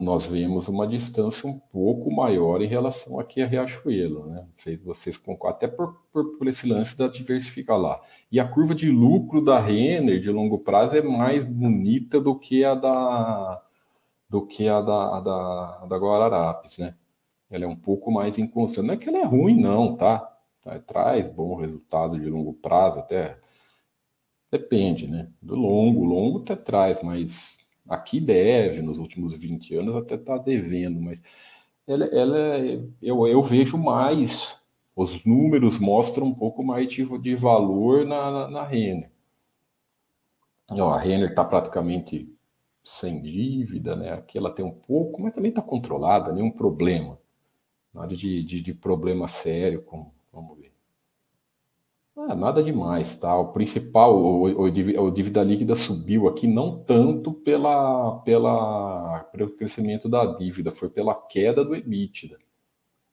[0.00, 4.46] nós vemos uma distância um pouco maior em relação aqui a Riachuelo, né?
[4.56, 8.00] Se vocês concordam, até por, por, por, esse lance da diversificar lá.
[8.32, 12.64] E a curva de lucro da Renner de longo prazo é mais bonita do que
[12.64, 13.62] a da
[14.26, 16.94] do que a da, a da, a da Guararapes, né?
[17.50, 18.86] Ela é um pouco mais inconstante.
[18.86, 20.18] Não é que ela é ruim, não, tá?
[20.62, 20.78] tá?
[20.78, 23.38] Traz bom resultado de longo prazo, até
[24.50, 25.28] depende, né?
[25.40, 31.00] Do longo, longo até traz, mas aqui deve, nos últimos 20 anos até está devendo,
[31.00, 31.22] mas
[31.86, 32.58] ela, ela
[33.02, 34.60] eu, eu vejo mais,
[34.94, 39.10] os números mostram um pouco mais de, de valor na, na, na Renner.
[40.68, 42.32] A Renner está praticamente
[42.82, 44.12] sem dívida, né?
[44.12, 47.18] Aqui ela tem um pouco, mas também está controlada, nenhum problema.
[47.92, 50.10] Nada de, de, de problema sério com.
[50.32, 50.72] Vamos ver.
[52.16, 53.36] Ah, nada demais, tá?
[53.38, 60.08] O principal, o, o, o, dívida líquida subiu aqui não tanto pela, pela, pelo crescimento
[60.08, 62.38] da dívida, foi pela queda do EBITDA.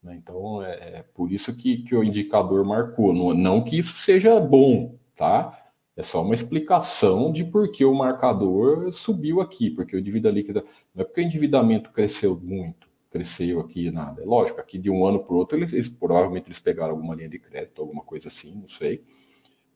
[0.03, 0.15] Né?
[0.15, 3.13] Então, é, é, por isso que, que o indicador marcou.
[3.13, 5.57] Não, não que isso seja bom, tá?
[5.95, 10.63] É só uma explicação de por que o marcador subiu aqui, porque o dívida líquida.
[10.93, 14.21] Não é porque o endividamento cresceu muito cresceu aqui nada.
[14.21, 17.15] É lógico, aqui de um ano para o outro, eles, eles, provavelmente eles pegaram alguma
[17.15, 19.03] linha de crédito, alguma coisa assim, não sei.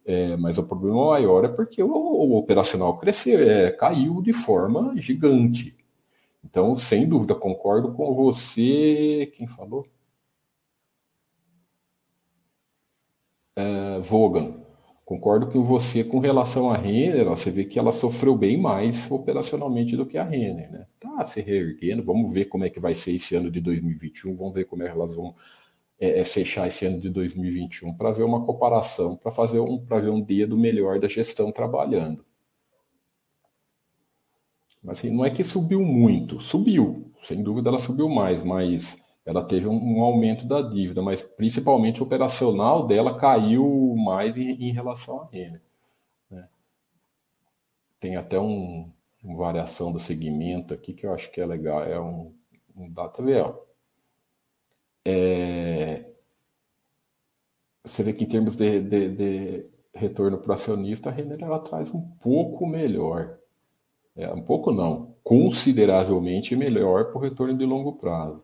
[0.05, 4.93] É, mas o problema maior é porque o, o operacional cresceu, é, caiu de forma
[4.97, 5.75] gigante.
[6.43, 9.31] Então, sem dúvida, concordo com você.
[9.35, 9.85] Quem falou?
[13.55, 14.70] É, Vogan.
[15.11, 19.97] Concordo com você com relação à Renner, você vê que ela sofreu bem mais operacionalmente
[19.97, 20.87] do que a Renner, né?
[20.97, 24.53] Tá se reerguendo, vamos ver como é que vai ser esse ano de 2021, vamos
[24.53, 25.35] ver como é que elas vão
[25.99, 29.99] é, é fechar esse ano de 2021 para ver uma comparação, para fazer um, para
[29.99, 32.23] ver um dia do melhor da gestão trabalhando.
[34.81, 39.43] Mas assim, não é que subiu muito, subiu, sem dúvida ela subiu mais, mas ela
[39.45, 44.71] teve um, um, aumento da dívida, mas principalmente o operacional dela caiu mais em, em
[44.73, 45.61] relação à renda.
[46.29, 46.47] Né?
[47.99, 48.91] Tem até um,
[49.23, 52.33] uma variação do segmento aqui que eu acho que é legal, é um,
[52.75, 53.53] um data VL.
[55.05, 56.05] É,
[57.83, 61.59] você vê que em termos de, de, de retorno para o acionista, a renda ela
[61.59, 63.37] traz um pouco melhor.
[64.15, 68.43] É, um pouco não, consideravelmente melhor para o retorno de longo prazo.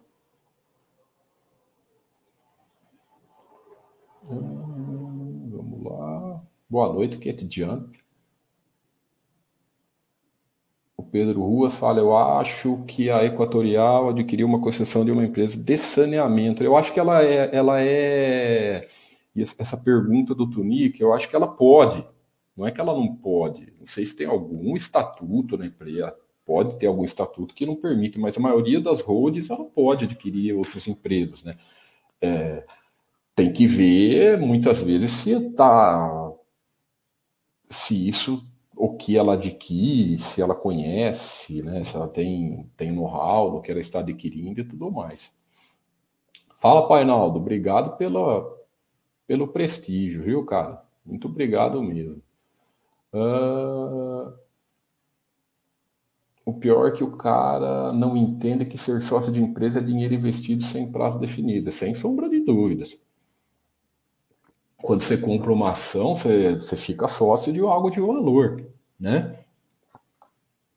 [4.30, 6.42] Hum, vamos lá.
[6.70, 7.98] Boa noite, Kate Jump.
[10.98, 15.58] O Pedro Ruas fala: Eu acho que a Equatorial adquiriu uma concessão de uma empresa
[15.58, 16.62] de saneamento.
[16.64, 17.56] Eu acho que ela é.
[17.56, 18.86] Ela é
[19.36, 22.06] essa pergunta do Tunic, eu acho que ela pode.
[22.56, 23.72] Não é que ela não pode.
[23.80, 26.16] Não sei se tem algum estatuto na empresa.
[26.46, 30.54] Pode ter algum estatuto que não permite, mas a maioria das holds ela pode adquirir
[30.54, 31.54] outras empresas, né?
[32.20, 32.66] É,
[33.36, 36.27] tem que ver muitas vezes se tá
[37.70, 38.44] se isso
[38.76, 43.72] o que ela adquire, se ela conhece, né, se ela tem tem know-how do que
[43.72, 45.32] ela está adquirindo e tudo mais.
[46.56, 48.46] Fala, Painaldo, obrigado pela,
[49.28, 50.84] pelo prestígio, viu, cara?
[51.06, 52.22] Muito obrigado mesmo.
[53.14, 54.34] Uh...
[56.46, 60.14] O pior é que o cara não entende que ser sócio de empresa é dinheiro
[60.14, 62.98] investido sem prazo definido, sem sombra de dúvidas
[64.82, 68.64] quando você compra uma ação, você, você fica sócio de algo de valor,
[69.00, 69.40] né?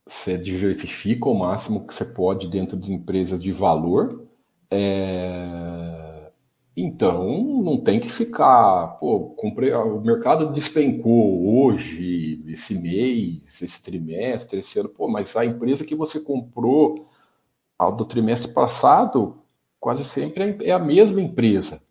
[0.06, 4.26] Você diversifica o máximo que você pode dentro de empresas de valor.
[4.70, 6.30] É...
[6.76, 14.60] Então, não tem que ficar, pô, comprei, o mercado despencou hoje, esse mês, esse trimestre,
[14.60, 17.06] esse ano, pô, mas a empresa que você comprou
[17.96, 19.42] do trimestre passado,
[19.78, 21.82] quase sempre é a mesma empresa.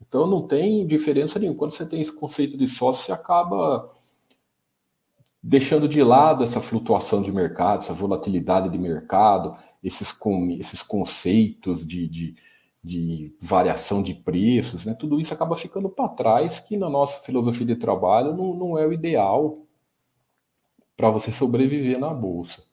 [0.00, 1.58] Então não tem diferença nenhuma.
[1.58, 3.90] Quando você tem esse conceito de sócio, você acaba
[5.42, 11.86] deixando de lado essa flutuação de mercado, essa volatilidade de mercado, esses, com, esses conceitos
[11.86, 12.34] de, de,
[12.82, 14.94] de, variação de preços, né?
[14.94, 18.84] tudo isso acaba ficando para trás, que na nossa filosofia de trabalho não, não é
[18.84, 19.66] o ideal
[20.96, 22.64] para você sobreviver na bolsa.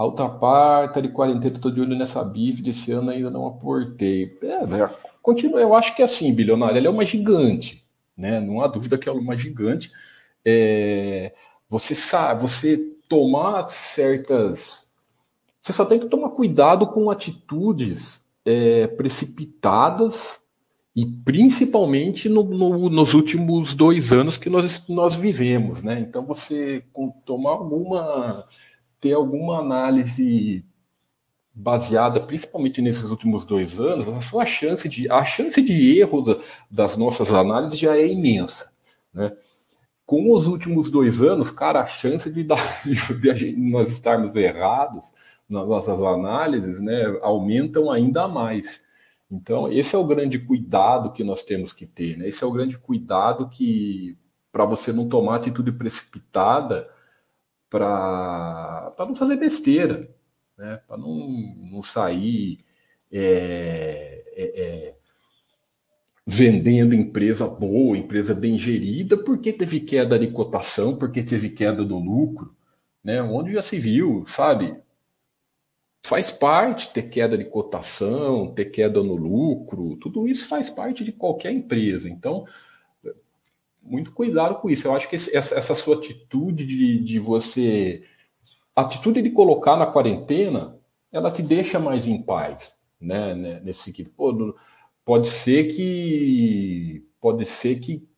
[0.00, 3.46] A outra parte tá de quarentena, estou de olho nessa BIF desse ano ainda não
[3.46, 4.34] aportei.
[4.40, 4.88] É, né?
[5.20, 7.84] Continua, eu acho que é assim, bilionária, ela é uma gigante,
[8.16, 8.40] né?
[8.40, 9.92] Não há dúvida que ela é uma gigante.
[10.42, 11.34] É,
[11.68, 12.78] você sabe, você
[13.10, 14.90] tomar certas.
[15.60, 20.40] Você só tem que tomar cuidado com atitudes é, precipitadas
[20.96, 26.00] e principalmente no, no, nos últimos dois anos que nós, nós vivemos, né?
[26.00, 26.82] Então você
[27.26, 28.46] tomar alguma
[29.00, 30.64] ter alguma análise
[31.52, 36.36] baseada principalmente nesses últimos dois anos, a sua chance de a chance de erro da,
[36.70, 38.72] das nossas análises já é imensa,
[39.12, 39.32] né?
[40.06, 45.12] Com os últimos dois anos, cara, a chance de, dar, de, de nós estarmos errados
[45.48, 48.84] nas nossas análises, né, aumentam ainda mais.
[49.30, 52.28] Então, esse é o grande cuidado que nós temos que ter, né?
[52.28, 54.16] Esse é o grande cuidado que
[54.50, 56.88] para você não tomar atitude precipitada
[57.70, 60.10] para não fazer besteira,
[60.58, 60.80] né?
[60.86, 61.16] Para não,
[61.72, 62.64] não sair
[63.12, 64.94] é, é, é,
[66.26, 71.98] vendendo empresa boa, empresa bem gerida, porque teve queda de cotação, porque teve queda do
[71.98, 72.54] lucro,
[73.02, 73.22] né?
[73.22, 74.82] Onde já se viu, sabe?
[76.02, 81.12] faz parte ter queda de cotação, ter queda no lucro, tudo isso faz parte de
[81.12, 82.08] qualquer empresa.
[82.08, 82.44] Então,
[83.82, 84.86] muito cuidado com isso.
[84.86, 88.04] Eu acho que esse, essa, sua atitude de, de você.
[88.74, 90.78] Atitude de colocar na quarentena,
[91.12, 93.34] ela te deixa mais em paz, né?
[93.34, 94.10] né nesse sentido.
[94.10, 94.54] Pô,
[95.04, 97.06] pode ser que.
[97.20, 98.08] Pode ser que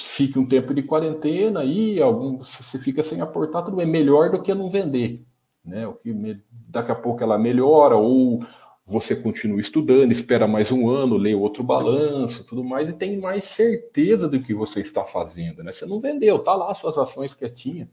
[0.00, 4.40] fique um tempo de quarentena e algum, você fica sem aportar, tudo é melhor do
[4.40, 5.26] que não vender
[5.68, 5.86] né?
[5.86, 6.12] O que
[6.50, 8.42] daqui a pouco ela melhora ou
[8.88, 13.44] você continua estudando, espera mais um ano, lê outro balanço, tudo mais e tem mais
[13.44, 15.70] certeza do que você está fazendo, né?
[15.70, 17.90] Você não vendeu, tá lá suas ações quietinha.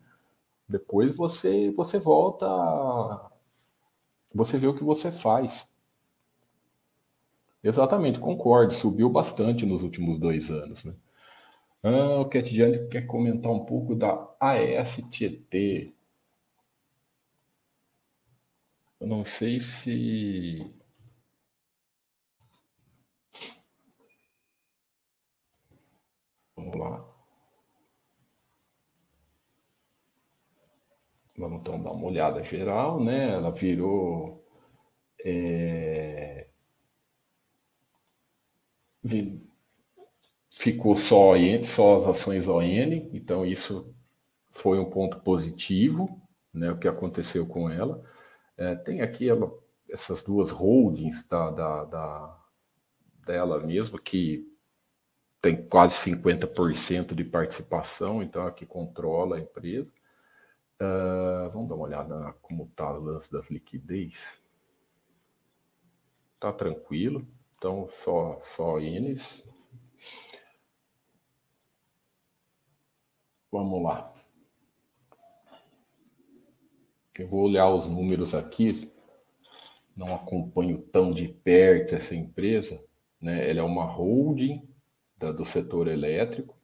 [0.67, 2.47] Depois você você volta,
[4.33, 5.75] você vê o que você faz.
[7.61, 8.73] Exatamente, concordo.
[8.73, 10.93] Subiu bastante nos últimos dois anos, né?
[11.83, 12.49] Ah, o Cat
[12.89, 15.93] quer comentar um pouco da ASTT.
[18.99, 20.73] Eu não sei se.
[26.65, 27.05] Vamos lá.
[31.37, 33.33] Vamos então dar uma olhada geral, né?
[33.33, 34.43] Ela virou.
[35.23, 36.49] É...
[40.49, 42.63] Ficou só, só as ações ON,
[43.13, 43.93] então isso
[44.49, 46.19] foi um ponto positivo,
[46.51, 46.71] né?
[46.71, 48.01] O que aconteceu com ela.
[48.57, 49.51] É, tem aqui ela,
[49.89, 52.43] essas duas holdings da, da, da,
[53.25, 54.54] dela mesmo, que
[55.45, 59.93] tem quase 50% de participação, então aqui controla a empresa.
[60.81, 64.39] Uh, vamos dar uma olhada como está o lance das liquidez.
[66.33, 69.47] Está tranquilo, então só, só Ines.
[73.51, 74.11] Vamos lá.
[77.19, 78.91] Eu vou olhar os números aqui,
[79.95, 82.83] não acompanho tão de perto essa empresa,
[83.21, 83.47] né?
[83.47, 84.74] Ela é uma holding
[85.31, 86.55] do setor elétrico,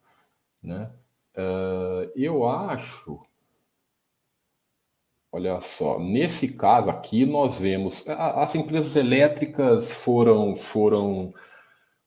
[0.64, 0.92] né?
[1.36, 3.22] Uh, eu acho,
[5.32, 11.34] olha só, nesse caso aqui nós vemos as empresas elétricas foram foram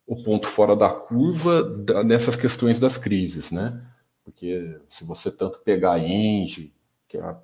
[0.07, 3.83] o ponto fora da curva da, nessas questões das crises, né?
[4.23, 6.75] Porque se você tanto pegar a Engie,
[7.09, 7.37] que é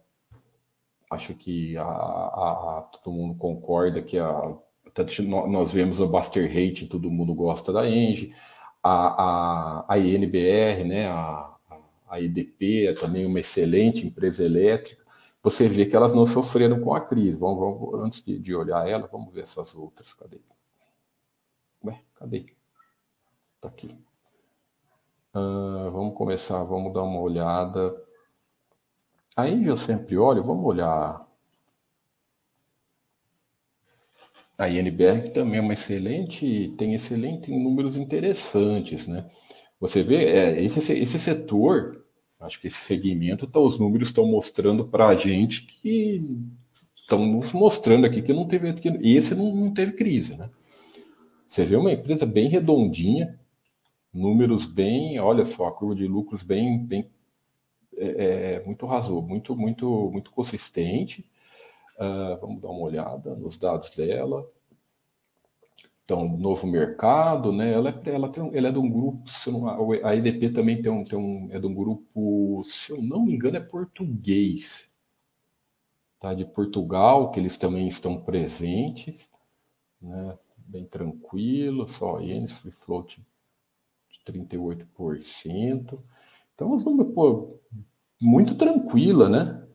[1.10, 4.56] acho que a, a, todo mundo concorda que a,
[5.26, 8.32] nós vemos a Buster Rate, todo mundo gosta da Engie,
[8.82, 11.56] a, a, a INBR, né, a,
[12.08, 15.04] a EDP é também uma excelente empresa elétrica.
[15.42, 17.38] Você vê que elas não sofreram com a crise.
[17.38, 20.12] Vamos, vamos antes de, de, olhar ela, vamos ver essas outras.
[20.12, 20.38] Cadê?
[21.84, 22.46] Ué, cadê?
[23.60, 23.96] Tá aqui.
[25.34, 27.96] Uh, vamos começar, vamos dar uma olhada
[29.36, 31.26] Aí eu sempre olho, vamos olhar
[34.60, 39.26] a INBR também é uma excelente, tem excelente números interessantes, né?
[39.80, 42.04] Você vê, é, esse, esse setor,
[42.38, 46.22] acho que esse segmento, tá, os números estão mostrando para a gente que
[46.94, 50.50] estão nos mostrando aqui que não teve, que esse não, não teve crise, né?
[51.48, 53.40] Você vê uma empresa bem redondinha,
[54.12, 57.10] números bem, olha só, a curva de lucros bem, bem
[57.96, 61.26] é, é, muito razoável, muito, muito, muito consistente.
[62.00, 64.50] Uh, vamos dar uma olhada nos dados dela.
[66.02, 67.72] Então, novo mercado, né?
[67.72, 69.22] Ela, é, ela, tem, ela é de um grupo,
[70.02, 73.34] a EDP também tem um, tem um, é de um grupo, se eu não me
[73.34, 74.88] engano, é português,
[76.18, 76.34] tá?
[76.34, 79.30] De Portugal, que eles também estão presentes,
[80.00, 80.36] né?
[80.56, 83.24] Bem tranquilo, só eles, free float
[84.10, 86.02] de 38%.
[86.54, 87.60] Então, números, pô,
[88.20, 89.69] muito tranquila, né?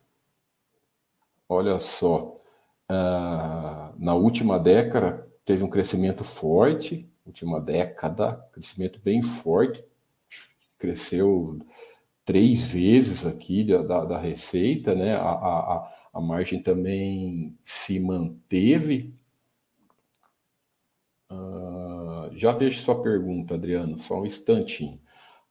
[1.48, 2.40] Olha só,
[2.90, 9.84] uh, na última década teve um crescimento forte, última década, crescimento bem forte,
[10.78, 11.58] cresceu
[12.24, 15.14] três vezes aqui da, da receita, né?
[15.14, 19.14] A, a, a margem também se manteve.
[21.30, 25.00] Uh, já vejo sua pergunta, Adriano, só um instantinho.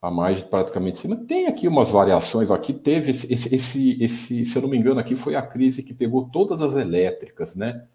[0.02, 1.16] A margem praticamente cima.
[1.16, 2.52] Tem aqui umas variações.
[2.52, 5.94] Aqui teve esse, esse, esse, se eu não me engano, aqui foi a crise que
[5.94, 7.88] pegou todas as elétricas, né?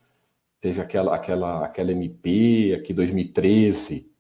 [0.61, 4.11] Teve aquela, aquela, aquela MP aqui 2013,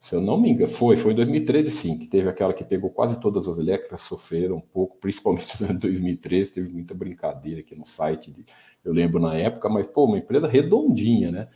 [0.00, 2.90] se eu não me engano, foi, foi em 2013 sim, que teve aquela que pegou
[2.90, 7.84] quase todas as elétricas, sofreram um pouco, principalmente em 2013, teve muita brincadeira aqui no
[7.86, 8.44] site, de,
[8.84, 11.48] eu lembro na época, mas pô, uma empresa redondinha, né?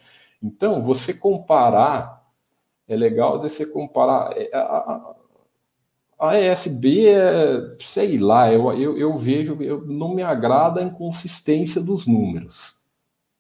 [0.43, 2.27] Então, você comparar,
[2.89, 5.15] é legal você comparar, é, a,
[6.23, 11.81] a ESB, é, sei lá, eu, eu, eu vejo, eu, não me agrada a inconsistência
[11.81, 12.81] dos números.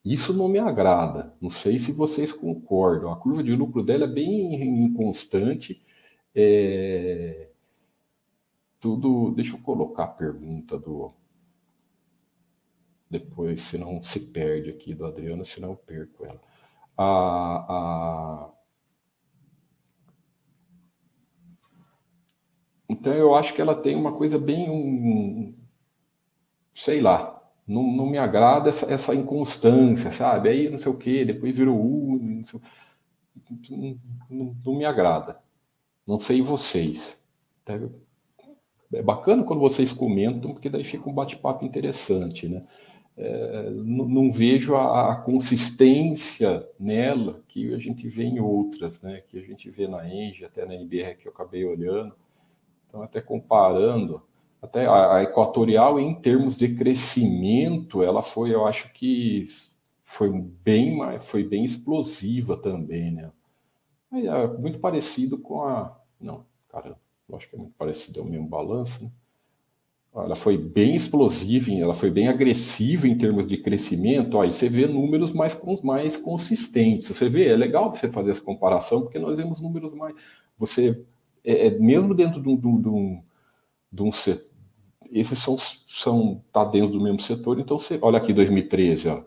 [0.04, 1.32] Isso não me agrada.
[1.40, 3.12] Não sei se vocês concordam.
[3.12, 5.80] A curva de lucro dela é bem inconstante.
[6.34, 7.50] É...
[8.80, 9.30] Tudo.
[9.30, 11.12] Deixa eu colocar a pergunta do.
[13.08, 16.40] Depois, senão se perde aqui do Adriano, senão eu perco ela.
[16.96, 18.50] A, a...
[22.92, 25.54] Então eu acho que ela tem uma coisa bem um,
[26.74, 30.50] sei lá, não, não me agrada essa, essa inconstância, sabe?
[30.50, 32.60] Aí não sei o que, depois virou U, não, sei,
[34.28, 35.40] não, não, me agrada.
[36.06, 37.18] Não sei vocês.
[37.64, 37.80] Tá?
[38.92, 42.62] É bacana quando vocês comentam, porque daí fica um bate-papo interessante, né?
[43.16, 49.22] É, não, não, vejo a, a, consistência nela que a gente vê em outras, né?
[49.28, 52.14] Que a gente vê na Engie, até na NBR que eu acabei olhando.
[52.92, 54.22] Então, até comparando,
[54.60, 59.46] até a, a, equatorial em termos de crescimento, ela foi, eu acho que
[60.02, 63.32] foi bem foi bem explosiva também, né?
[64.12, 68.26] É muito parecido com a, não, cara, eu acho que é muito parecido, é o
[68.26, 69.10] mesmo balanço, né?
[70.14, 74.38] Ela foi bem explosiva, ela foi bem agressiva em termos de crescimento.
[74.38, 77.08] Aí você vê números mais, mais consistentes.
[77.16, 80.14] Você vê, é legal você fazer essa comparação, porque nós vemos números mais.
[80.58, 81.02] Você,
[81.44, 83.22] é, é mesmo dentro de um, de um,
[83.92, 84.52] de um setor
[85.12, 89.22] esses são, são tá dentro do mesmo setor, então você olha aqui 2013, ó,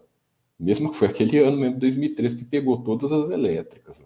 [0.59, 4.01] mesmo que foi aquele ano mesmo 2013 que pegou todas as elétricas.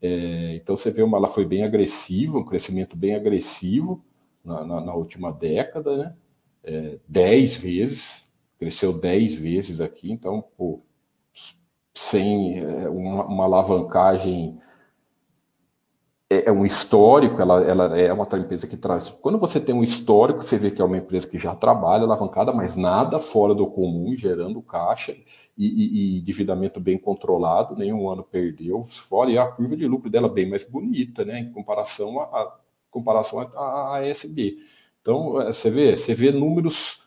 [0.00, 4.02] É, então você vê uma, ela foi bem agressiva, um crescimento bem agressivo
[4.44, 6.14] na, na, na última década, né?
[6.62, 8.24] É, dez vezes,
[8.58, 10.80] cresceu dez vezes aqui, então pô,
[11.94, 14.58] sem é, uma, uma alavancagem
[16.30, 19.10] é, é um histórico, ela, ela é uma empresa que traz.
[19.10, 22.52] Quando você tem um histórico, você vê que é uma empresa que já trabalha alavancada,
[22.52, 25.12] mas nada fora do comum, gerando caixa
[25.58, 30.08] e, e, e endividamento bem controlado, nenhum ano perdeu, fora e a curva de lucro
[30.08, 32.56] dela bem mais bonita, né, em comparação a, a
[32.90, 34.58] comparação à ASB.
[35.00, 37.02] Então, é, você vê, você vê números,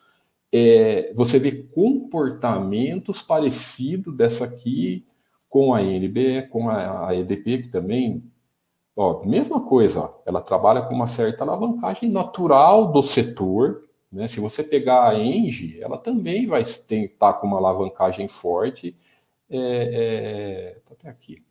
[0.52, 5.06] é, você vê comportamentos parecidos dessa aqui
[5.48, 8.22] com a NBE, com a, a EDP, que também
[8.96, 13.84] Ó, mesma coisa, ó, ela trabalha com uma certa alavancagem natural do setor.
[14.10, 14.28] Né?
[14.28, 18.96] Se você pegar a Engie, ela também vai estar tá com uma alavancagem forte.
[19.50, 21.44] É, é, tá até aqui.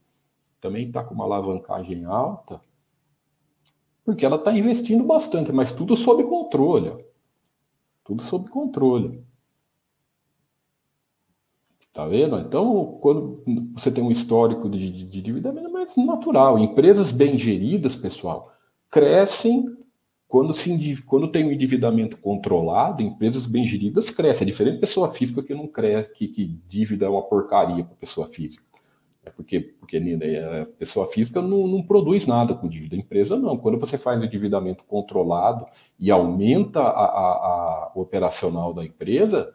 [0.61, 2.61] Também está com uma alavancagem alta,
[4.05, 6.89] porque ela está investindo bastante, mas tudo sob controle.
[6.89, 6.99] Ó.
[8.03, 9.23] Tudo sob controle.
[11.93, 12.39] Tá vendo?
[12.39, 16.57] Então, quando você tem um histórico de, de, de dívida, é mais natural.
[16.57, 18.51] Empresas bem geridas, pessoal,
[18.89, 19.65] crescem
[20.27, 24.43] quando, se, quando tem um endividamento controlado, empresas bem geridas crescem.
[24.43, 28.25] É diferente pessoa física que não cresce, que, que dívida é uma porcaria para pessoa
[28.25, 28.65] física.
[29.23, 32.95] É porque, porque a pessoa física não, não, produz nada com dívida.
[32.95, 33.55] A empresa não.
[33.55, 35.67] Quando você faz endividamento controlado
[35.99, 39.53] e aumenta a, a, a operacional da empresa,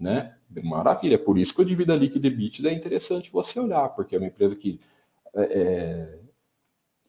[0.00, 0.33] né?
[0.62, 4.14] Maravilha, é por isso que o dívida líquida e EBITDA é interessante você olhar, porque
[4.14, 4.80] é uma empresa que
[5.34, 6.18] é, é,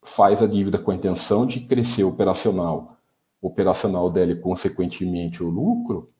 [0.03, 2.97] faz a dívida com a intenção de crescer operacional,
[3.41, 6.11] operacional dela e, consequentemente, o lucro,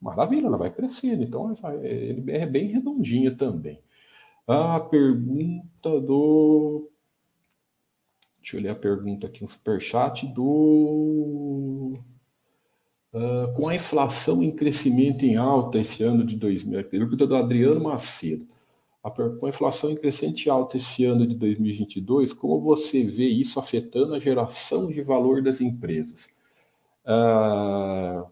[0.00, 1.22] maravilha, ela vai crescendo.
[1.22, 3.80] Então, essa LBR é bem redondinha também.
[4.46, 6.90] A pergunta do.
[8.38, 11.98] Deixa eu ler a pergunta aqui, um superchat do.
[13.12, 17.82] Uh, com a inflação em crescimento em alta esse ano de 2000, pergunta do Adriano
[17.82, 18.46] Macedo.
[19.38, 24.14] Com a inflação em crescente alta esse ano de 2022, como você vê isso afetando
[24.14, 26.28] a geração de valor das empresas?
[27.04, 28.24] Uh,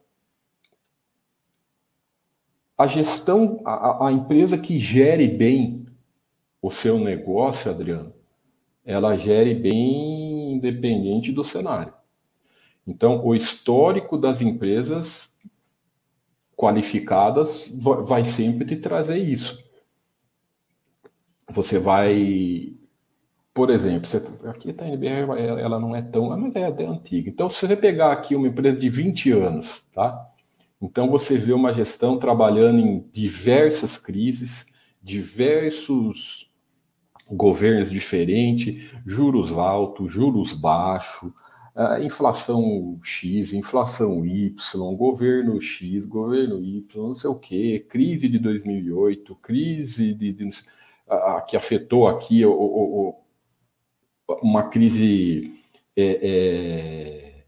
[2.78, 5.84] a gestão, a, a empresa que gere bem
[6.62, 8.14] o seu negócio, Adriano,
[8.84, 11.92] ela gere bem independente do cenário.
[12.90, 15.32] Então, o histórico das empresas
[16.56, 17.72] qualificadas
[18.02, 19.62] vai sempre te trazer isso.
[21.48, 22.72] Você vai,
[23.54, 24.16] por exemplo, você,
[24.48, 27.30] aqui a NBR, ela não é tão, mas é até antiga.
[27.30, 30.28] Então, se você pegar aqui uma empresa de 20 anos, tá?
[30.82, 34.66] Então, você vê uma gestão trabalhando em diversas crises,
[35.00, 36.50] diversos
[37.30, 41.30] governos diferentes, juros altos, juros baixos,
[41.80, 48.38] uh, inflação X, inflação Y, governo X, governo Y, não sei o quê, crise de
[48.38, 53.08] 2008, crise de, de uh, que afetou aqui o, o,
[54.28, 55.58] o, uma crise
[55.96, 57.44] é, é,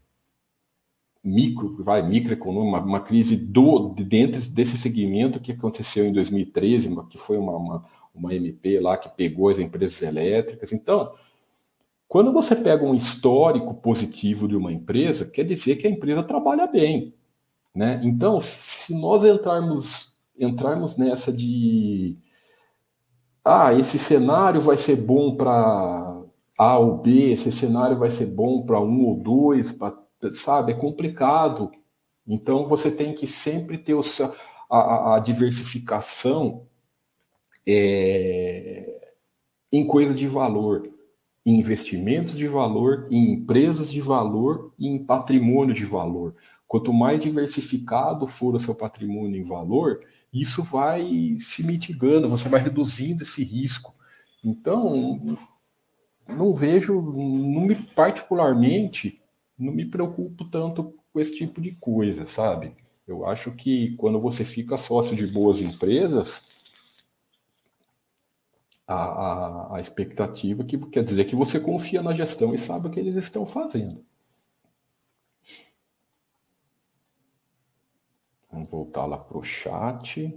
[1.23, 6.89] micro, vai, microeconômica, uma, uma crise do, de dentro desse segmento que aconteceu em 2013,
[7.09, 10.73] que foi uma, uma, uma MP lá que pegou as empresas elétricas.
[10.73, 11.13] Então,
[12.13, 16.67] quando você pega um histórico positivo de uma empresa, quer dizer que a empresa trabalha
[16.67, 17.15] bem.
[17.73, 17.99] Né?
[18.03, 22.15] Então, se nós entrarmos, entrarmos nessa de
[23.43, 26.23] ah, esse cenário vai ser bom para
[26.55, 29.97] A ou B, esse cenário vai ser bom para um ou dois, pra,
[30.33, 30.73] sabe?
[30.73, 31.71] É complicado.
[32.27, 34.03] Então você tem que sempre ter o,
[34.69, 36.67] a, a diversificação
[37.65, 39.15] é,
[39.71, 40.93] em coisas de valor
[41.45, 46.35] em investimentos de valor, em empresas de valor e em patrimônio de valor.
[46.67, 50.01] Quanto mais diversificado for o seu patrimônio em valor,
[50.33, 53.93] isso vai se mitigando, você vai reduzindo esse risco.
[54.43, 55.37] Então,
[56.27, 59.21] não vejo, não me particularmente,
[59.57, 62.73] não me preocupo tanto com esse tipo de coisa, sabe?
[63.07, 66.41] Eu acho que quando você fica sócio de boas empresas,
[68.87, 72.91] a, a, a expectativa, que quer dizer que você confia na gestão e sabe o
[72.91, 74.03] que eles estão fazendo.
[78.51, 80.31] Vamos voltar lá para o chat.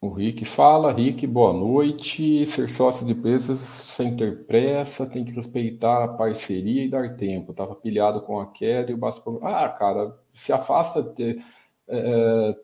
[0.00, 2.46] O Rick fala, Rick, boa noite.
[2.46, 7.50] Ser sócio de empresas sem ter pressa, tem que respeitar a parceria e dar tempo.
[7.50, 9.22] Estava pilhado com a queda e o basta.
[9.42, 11.02] Ah, cara, se afasta.
[11.02, 11.42] De,
[11.88, 12.56] é,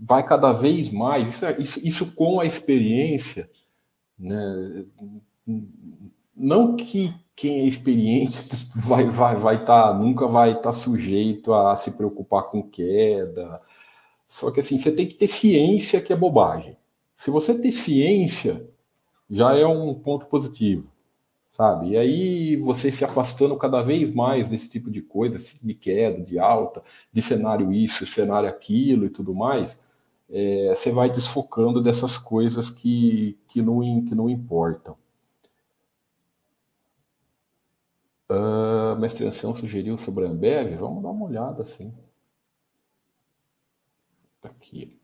[0.00, 3.50] vai cada vez mais, isso, é, isso, isso com a experiência,
[4.18, 4.84] né?
[6.36, 11.74] não que quem é experiente vai vai vai tá, nunca vai estar tá sujeito a
[11.76, 13.60] se preocupar com queda.
[14.26, 16.76] Só que assim, você tem que ter ciência que é bobagem.
[17.14, 18.68] Se você ter ciência,
[19.30, 20.93] já é um ponto positivo,
[21.54, 21.90] sabe?
[21.90, 26.36] E aí você se afastando cada vez mais desse tipo de coisa, de queda, de
[26.36, 26.82] alta,
[27.12, 29.80] de cenário isso, cenário aquilo e tudo mais,
[30.28, 34.96] é, você vai desfocando dessas coisas que, que, não, que não importam.
[38.28, 41.94] Uh, mestre Ancião sugeriu sobre a Ambev, vamos dar uma olhada assim.
[44.36, 44.98] Está aqui.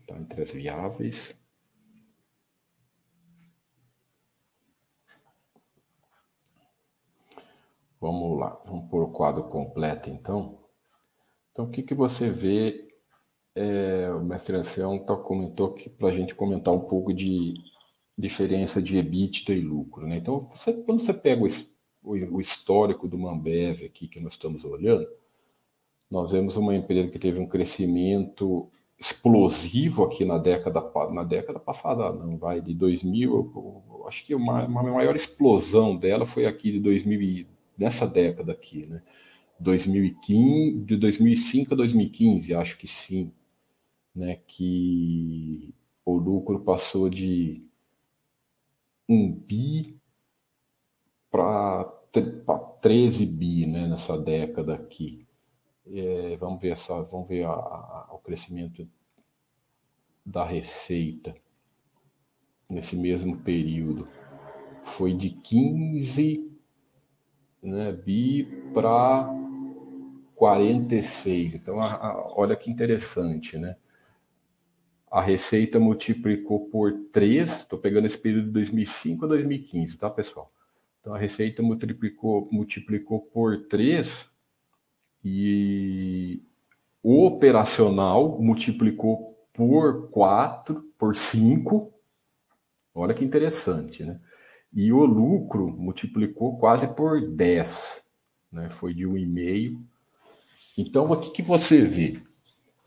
[0.00, 1.39] Está entre as viáveis.
[8.00, 10.58] Vamos lá, vamos pôr o quadro completo então.
[11.52, 12.88] Então, o que, que você vê
[13.54, 17.54] é, o mestre Ancião tá, comentou que para a gente comentar um pouco de
[18.16, 20.06] diferença de EBITDA e lucro.
[20.06, 20.16] Né?
[20.16, 25.06] Então, você, quando você pega o, o, histórico do Mambev aqui que nós estamos olhando,
[26.10, 32.12] nós vemos uma empresa que teve um crescimento explosivo aqui na década na década passada,
[32.12, 37.46] não vai de 2000, acho que uma, uma maior explosão dela foi aqui de 2000
[37.80, 39.02] nessa década aqui, né?
[39.58, 43.32] 2015, de 2005 a 2015, acho que sim
[44.14, 45.74] né, que
[46.04, 47.62] o lucro passou de
[49.08, 49.98] um bi
[51.30, 51.84] para
[52.80, 55.26] 13 bi né, nessa década aqui.
[55.86, 58.88] É, vamos ver, essa, vamos ver a, a, o crescimento
[60.24, 61.34] da receita
[62.68, 64.08] nesse mesmo período.
[64.82, 66.49] Foi de 15
[67.62, 69.28] né, bi para
[70.34, 71.54] 46.
[71.54, 73.76] Então, a, a, olha que interessante, né?
[75.10, 80.52] a receita multiplicou por 3, estou pegando esse período de 2005 a 2015, tá, pessoal?
[81.00, 84.30] Então, a receita multiplicou, multiplicou por 3
[85.24, 86.40] e
[87.02, 91.92] o operacional multiplicou por 4, por 5.
[92.94, 94.20] Olha que interessante, né?
[94.72, 98.02] E o lucro multiplicou quase por 10,
[98.52, 98.70] né?
[98.70, 99.80] Foi de 1,5.
[100.78, 102.20] Então, o que, que você vê?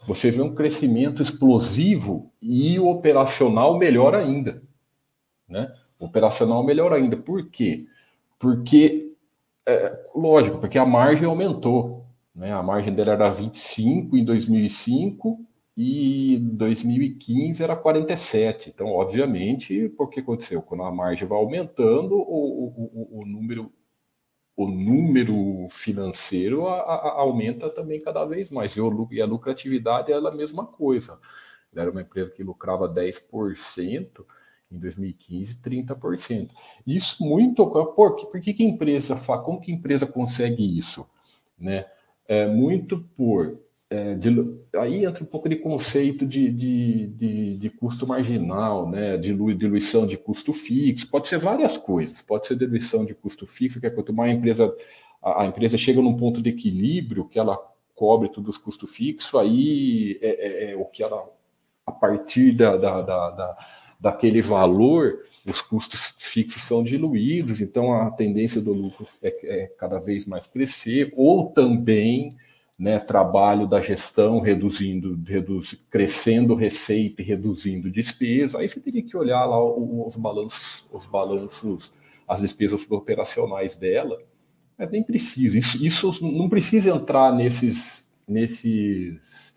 [0.07, 4.61] Você vê um crescimento explosivo e o operacional melhor ainda.
[5.47, 5.73] Né?
[5.99, 7.15] Operacional melhor ainda.
[7.15, 7.85] Por quê?
[8.37, 9.13] Porque,
[9.65, 12.05] é, lógico, porque a margem aumentou.
[12.35, 12.51] Né?
[12.51, 15.39] A margem dela era 25 em 2005
[15.75, 18.69] e 2015 era 47.
[18.69, 20.61] Então, obviamente, o que aconteceu?
[20.61, 23.71] Quando a margem vai aumentando, o, o, o número
[24.55, 28.73] o número financeiro a, a, aumenta também cada vez mais.
[28.73, 31.19] E, o, e a lucratividade é a mesma coisa.
[31.75, 34.23] Era uma empresa que lucrava 10%,
[34.71, 36.49] em 2015, 30%.
[36.85, 37.65] Isso muito.
[37.67, 39.41] Por, por que, que a empresa faz?
[39.41, 41.09] Como que empresa consegue isso?
[41.57, 41.85] Né?
[42.27, 43.59] É muito por
[43.93, 44.29] é, de,
[44.75, 49.17] aí entra um pouco de conceito de, de, de, de, custo marginal, né?
[49.17, 53.85] diluição de custo fixo, pode ser várias coisas, pode ser diluição de custo fixo, que
[53.85, 54.75] é quanto mais a empresa,
[55.21, 57.55] a, a empresa chega num ponto de equilíbrio, que ela
[57.93, 61.29] cobre todos os custos fixos, aí é, é, é, o que ela,
[61.85, 63.57] a partir da, da, da, da
[63.99, 69.97] daquele valor, os custos fixos são diluídos, então a tendência do lucro é, é cada
[69.97, 72.35] vez mais crescer, ou também
[72.77, 79.15] né, trabalho da gestão reduzindo, reduz, crescendo receita e reduzindo despesa, aí você teria que
[79.15, 81.93] olhar lá os balanços, os balanços,
[82.27, 84.19] as despesas operacionais dela,
[84.77, 85.57] mas nem precisa.
[85.57, 89.55] Isso, isso não precisa entrar nesses, nesses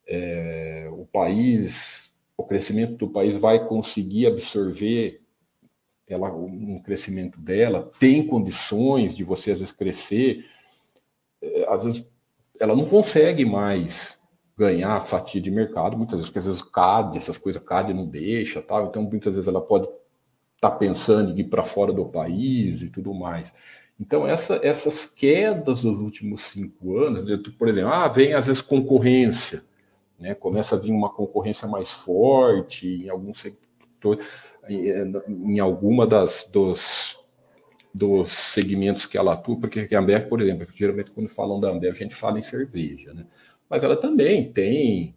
[0.06, 5.23] É, o país, o crescimento do país vai conseguir absorver
[6.06, 10.44] ela, um crescimento dela, tem condições de você às vezes crescer,
[11.42, 12.06] é, às vezes
[12.60, 14.18] ela não consegue mais
[14.56, 18.62] ganhar fatia de mercado, muitas vezes, porque às vezes CAD, essas coisas CAD não deixa,
[18.62, 19.86] tal, então muitas vezes ela pode
[20.54, 23.52] estar tá pensando em ir para fora do país e tudo mais.
[23.98, 28.60] Então, essa, essas quedas nos últimos cinco anos, né, por exemplo, ah, vem às vezes
[28.60, 29.62] concorrência,
[30.18, 30.34] né?
[30.34, 34.26] começa a vir uma concorrência mais forte em alguns setores
[34.68, 37.18] em alguma das dos,
[37.92, 41.94] dos segmentos que ela atua, porque a Ambev, por exemplo, geralmente quando falam da Ambev
[41.94, 43.26] a gente fala em cerveja, né?
[43.68, 45.16] Mas ela também tem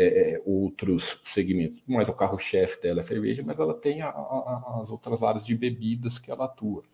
[0.00, 4.92] é outros segmentos, mas o carro-chefe dela é cerveja, mas ela tem a, a, as
[4.92, 6.84] outras áreas de bebidas que ela atua.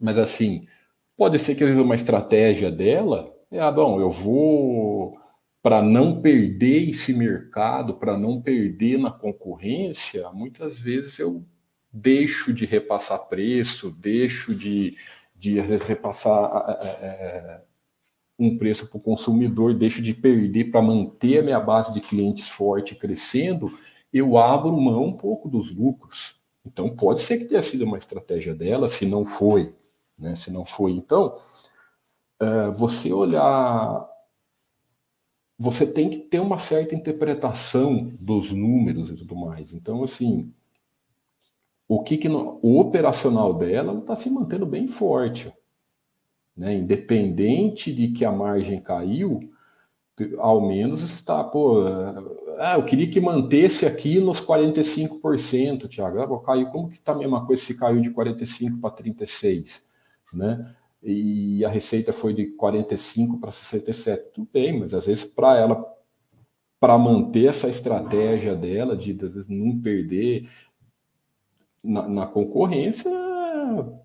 [0.00, 0.68] Mas assim,
[1.16, 5.16] pode ser que às vezes uma estratégia dela é, ah, bom, eu vou
[5.64, 11.42] para não perder esse mercado, para não perder na concorrência, muitas vezes eu
[11.90, 14.94] deixo de repassar preço, deixo de,
[15.34, 16.66] de às vezes, repassar
[17.00, 17.62] é,
[18.38, 22.46] um preço para o consumidor, deixo de perder para manter a minha base de clientes
[22.46, 23.72] forte crescendo,
[24.12, 26.38] eu abro mão um pouco dos lucros.
[26.62, 29.74] Então, pode ser que tenha sido uma estratégia dela, se não foi.
[30.18, 30.34] Né?
[30.34, 31.34] Se não foi, então,
[32.38, 34.12] é, você olhar
[35.58, 39.72] você tem que ter uma certa interpretação dos números e tudo mais.
[39.72, 40.52] Então, assim,
[41.86, 45.52] o que, que no, o operacional dela está se mantendo bem forte,
[46.56, 46.76] né?
[46.76, 49.40] Independente de que a margem caiu,
[50.38, 51.82] ao menos está, pô,
[52.58, 56.20] ah, eu queria que mantesse aqui nos 45%, Tiago.
[56.20, 59.84] Ah, caiu, como que está a mesma coisa se caiu de 45 para 36,
[60.32, 60.74] né?
[61.04, 64.32] E a receita foi de 45 para 67.
[64.32, 65.94] Tudo bem, mas às vezes para ela
[66.80, 70.50] para manter essa estratégia dela de, de não perder
[71.82, 73.10] na, na, concorrência,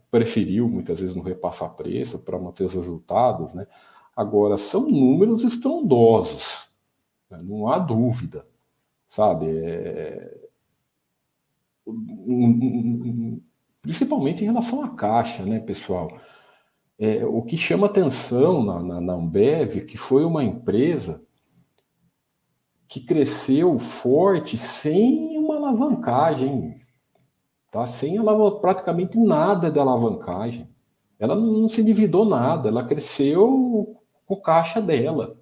[0.09, 3.67] preferiu muitas vezes não repassar preço para manter os resultados, né?
[4.15, 6.69] Agora são números estrondosos,
[7.29, 7.39] né?
[7.43, 8.47] não há dúvida,
[9.09, 9.47] sabe?
[9.49, 10.49] É...
[13.81, 16.09] Principalmente em relação à caixa, né, pessoal?
[16.99, 21.23] É, o que chama atenção na, na, na Ambev que foi uma empresa
[22.89, 26.75] que cresceu forte sem uma alavancagem,
[27.71, 27.85] tá?
[27.85, 28.17] Sem
[28.59, 30.67] praticamente nada de alavancagem.
[31.17, 33.95] Ela não se endividou nada, ela cresceu
[34.25, 35.37] com caixa dela.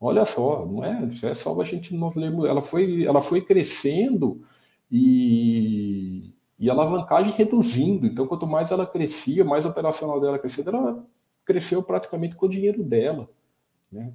[0.00, 4.42] Olha só, não é, é só a gente não lembra, ela foi, ela foi crescendo
[4.90, 8.06] e, e a alavancagem reduzindo.
[8.06, 11.04] Então, quanto mais ela crescia, mais operacional dela crescia, ela
[11.44, 13.28] cresceu praticamente com o dinheiro dela.
[13.90, 14.12] Né?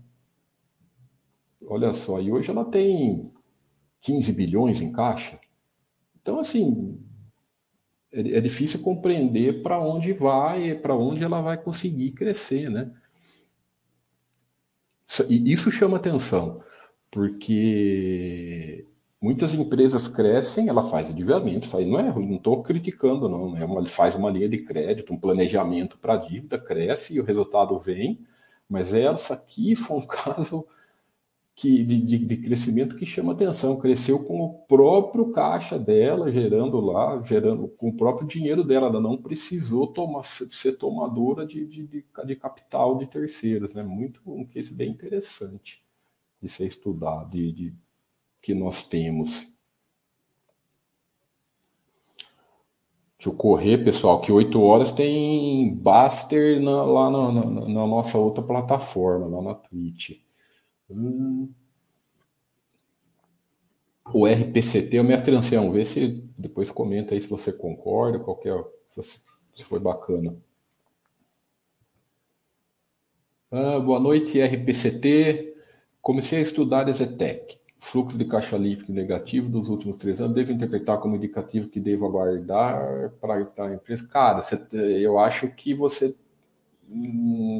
[1.66, 3.32] Olha só, e hoje ela tem
[4.02, 5.40] 15 bilhões em caixa.
[6.22, 7.00] Então, assim,
[8.12, 12.92] é, é difícil compreender para onde vai, para onde ela vai conseguir crescer, né?
[15.28, 16.64] E isso chama atenção,
[17.10, 18.86] porque
[19.22, 23.86] muitas empresas crescem, ela faz endividamento, faz, não é, não estou criticando, não, é uma,
[23.88, 28.20] faz uma linha de crédito, um planejamento para a dívida, cresce e o resultado vem,
[28.70, 30.66] mas essa aqui foi um caso
[31.60, 33.78] que, de, de, de, crescimento que chama atenção.
[33.78, 38.88] Cresceu com o próprio caixa dela, gerando lá, gerando com o próprio dinheiro dela.
[38.88, 43.74] Ela não precisou tomar, ser tomadora de, de, de capital de terceiros.
[43.74, 43.84] Né?
[43.84, 45.84] Muito um case bem interessante
[46.42, 47.74] de ser estudado, de, de
[48.42, 49.48] que nós temos.
[53.18, 58.18] Deixa eu correr, pessoal, que 8 horas tem Baster na, lá na, na, na nossa
[58.18, 60.22] outra plataforma, lá na Twitch.
[60.90, 61.52] Hum.
[64.14, 68.56] O RPCT, o mestre ancião, vê se depois comenta aí se você concorda, qualquer
[69.02, 69.22] se
[69.66, 70.36] foi bacana.
[73.52, 75.56] Ah, boa noite, RPCT.
[76.02, 77.59] Comecei a estudar Ezetec.
[77.80, 80.36] Fluxo de caixa líquido negativo dos últimos três anos.
[80.36, 84.08] Devo interpretar como indicativo que devo aguardar para estar a empresa?
[84.08, 86.16] Cara, você, eu acho que você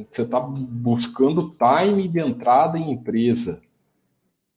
[0.10, 3.62] você está buscando time de entrada em empresa.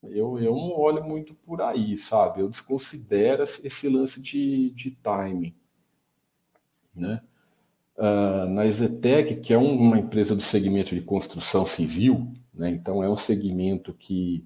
[0.02, 2.40] Eu, eu não olho muito por aí, sabe?
[2.40, 5.54] Eu desconsidero esse lance de, de time.
[6.94, 7.22] Né?
[7.96, 12.70] Uh, na Exetec, que é uma empresa do segmento de construção civil, né?
[12.70, 14.44] então é um segmento que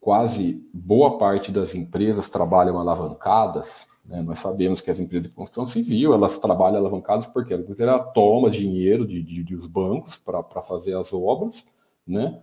[0.00, 4.22] quase boa parte das empresas trabalham alavancadas, né?
[4.22, 9.06] Nós sabemos que as empresas de construção civil elas trabalham alavancadas porque ela toma dinheiro
[9.06, 11.68] de, de, de os bancos para fazer as obras,
[12.06, 12.40] né?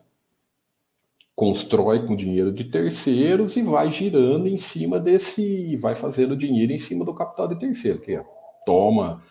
[1.38, 6.80] constrói com dinheiro de terceiros e vai girando em cima desse, vai fazendo dinheiro em
[6.80, 8.26] cima do capital de terceiro, que é,
[8.66, 9.22] toma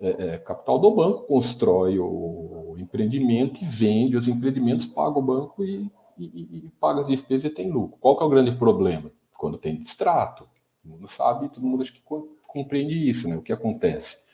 [0.00, 5.62] é, é, capital do banco, constrói o empreendimento e vende os empreendimentos, paga o banco
[5.62, 5.86] e,
[6.24, 7.98] e, e paga as despesas e tem lucro.
[7.98, 9.10] Qual que é o grande problema?
[9.36, 10.46] Quando tem distrato,
[10.82, 12.02] Todo mundo sabe, todo mundo acho que
[12.46, 13.36] compreende isso, né?
[13.36, 14.24] O que acontece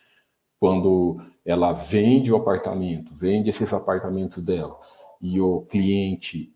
[0.58, 4.78] quando ela vende o apartamento, vende esses apartamentos dela
[5.20, 6.52] e o cliente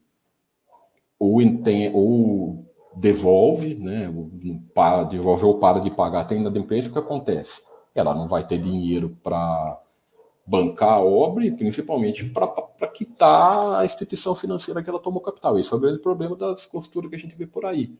[1.19, 2.65] ou, tem, ou
[2.95, 4.09] devolve, né?
[4.73, 7.63] Para, devolve ou para de pagar a ainda da empresa, o que acontece?
[7.95, 9.79] Ela não vai ter dinheiro para
[10.51, 15.57] bancar a obra e principalmente para quitar a instituição financeira que ela tomou capital.
[15.57, 17.97] Esse é o grande problema das costuras que a gente vê por aí.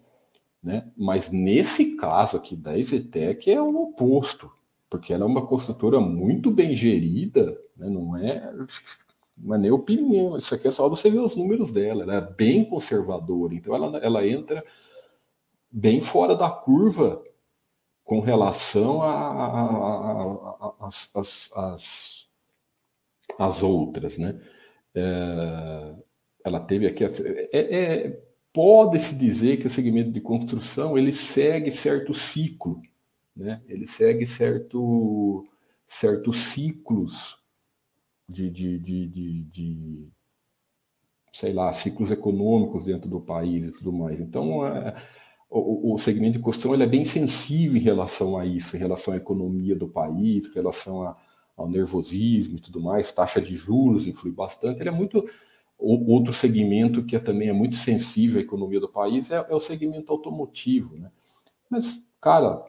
[0.61, 0.91] Né?
[0.97, 4.51] Mas nesse caso aqui da Exetec é o oposto,
[4.91, 7.89] porque ela é uma construtora muito bem gerida, né?
[7.89, 8.53] não é
[9.39, 12.21] não é nem opinião, isso aqui é só você ver os números dela, ela é
[12.21, 14.63] bem conservadora, então ela, ela entra
[15.71, 17.23] bem fora da curva
[18.05, 19.01] com relação
[21.55, 22.20] às
[23.41, 24.39] as outras, né?
[24.95, 25.95] É,
[26.45, 28.23] ela teve aqui, é, é
[28.53, 32.83] pode-se dizer que o segmento de construção ele segue certo ciclo,
[33.35, 33.63] né?
[33.67, 35.47] ele segue certo,
[35.87, 37.39] certos ciclos
[38.29, 40.09] de, de, de, de, de
[41.33, 44.21] sei lá, ciclos econômicos dentro do país e tudo mais.
[44.21, 44.95] Então, é,
[45.49, 49.15] o, o, segmento de construção ele é bem sensível em relação a isso, em relação
[49.15, 51.17] à economia do país, em relação a,
[51.63, 54.81] ao nervosismo e tudo mais, taxa de juros influi bastante.
[54.81, 55.25] Ele é muito
[55.83, 59.61] Outro segmento que é, também é muito sensível à economia do país é, é o
[59.61, 60.99] segmento automotivo.
[60.99, 61.11] Né?
[61.71, 62.63] Mas, cara,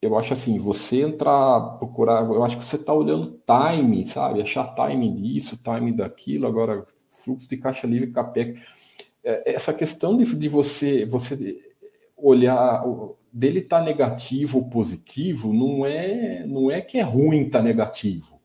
[0.00, 4.40] eu acho assim, você entrar, procurar, eu acho que você está olhando time, sabe?
[4.40, 6.82] Achar time disso, time daquilo, agora
[7.12, 8.58] fluxo de caixa livre, CAPEC.
[9.22, 11.58] É, essa questão de, de você, você
[12.16, 12.86] olhar,
[13.34, 17.64] dele estar tá negativo ou positivo, não é, não é que é ruim estar tá
[17.64, 18.40] negativo.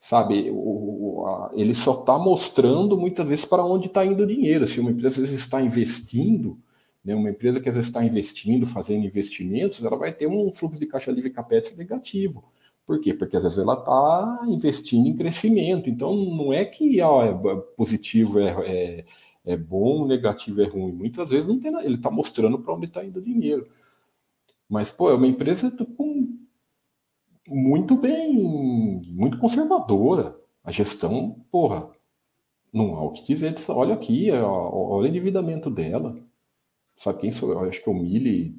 [0.00, 4.66] Sabe, o, a, ele só está mostrando muitas vezes para onde está indo o dinheiro.
[4.66, 6.58] Se uma empresa às vezes está investindo,
[7.04, 7.14] né?
[7.14, 10.86] Uma empresa que às vezes está investindo, fazendo investimentos, ela vai ter um fluxo de
[10.86, 12.44] caixa livre capex negativo.
[12.86, 13.14] Por quê?
[13.14, 15.88] Porque às vezes ela está investindo em crescimento.
[15.88, 19.04] Então não é que ó, é positivo é, é,
[19.48, 20.92] é, bom, negativo é ruim.
[20.92, 21.84] Muitas vezes não tem nada.
[21.84, 23.66] Ele está mostrando para onde está indo o dinheiro.
[24.68, 26.38] Mas, pô, é uma empresa com,
[27.48, 28.36] muito bem,
[29.08, 30.38] muito conservadora.
[30.62, 31.90] A gestão, porra,
[32.70, 33.54] não há o que dizer.
[33.70, 36.14] Olha aqui, olha o endividamento dela.
[36.94, 37.60] Sabe quem sou eu?
[37.60, 38.54] Acho que o Mili,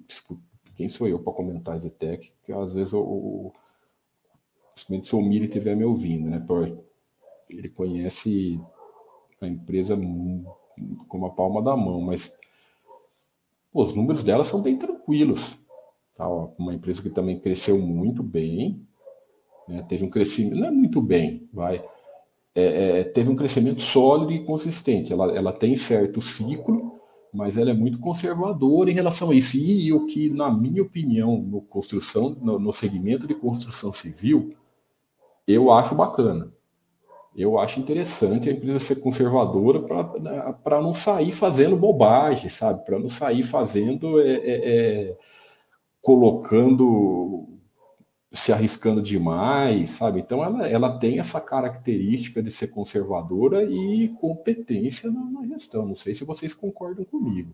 [0.75, 2.31] quem sou eu para comentar Zetec?
[2.43, 3.53] Que às vezes o,
[4.73, 6.43] principalmente se o Mili estiver me ouvindo, né?
[7.47, 8.59] Ele conhece
[9.39, 9.95] a empresa
[11.07, 12.34] com a palma da mão, mas
[13.71, 15.57] pô, os números dela são bem tranquilos.
[16.15, 16.27] Tá?
[16.57, 18.86] Uma empresa que também cresceu muito bem,
[19.67, 19.86] né?
[19.88, 21.84] teve um crescimento, não é muito bem, vai.
[22.55, 25.13] É, é, teve um crescimento sólido e consistente.
[25.13, 26.99] Ela, ela tem certo ciclo,
[27.34, 29.55] mas ela é muito conservadora em relação a isso.
[29.55, 34.53] E, e o que, na minha opinião, no construção, no, no segmento de construção civil,
[35.47, 36.51] eu acho bacana.
[37.36, 42.84] Eu acho interessante a empresa ser conservadora para né, não sair fazendo bobagem, sabe?
[42.84, 45.17] Para não sair fazendo, é, é, é,
[46.01, 47.47] colocando
[48.32, 50.19] se arriscando demais, sabe?
[50.19, 55.86] Então ela, ela tem essa característica de ser conservadora e competência na, na, gestão.
[55.86, 57.53] Não sei se vocês concordam comigo.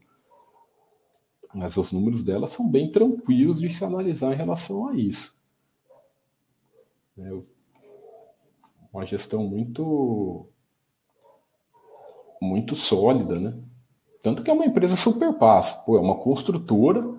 [1.54, 5.34] Mas os números dela são bem tranquilos de se analisar em relação a isso.
[7.18, 7.55] É
[8.96, 10.48] uma gestão muito
[12.42, 13.58] muito sólida, né?
[14.22, 17.16] Tanto que é uma empresa super passa, pô, é uma construtora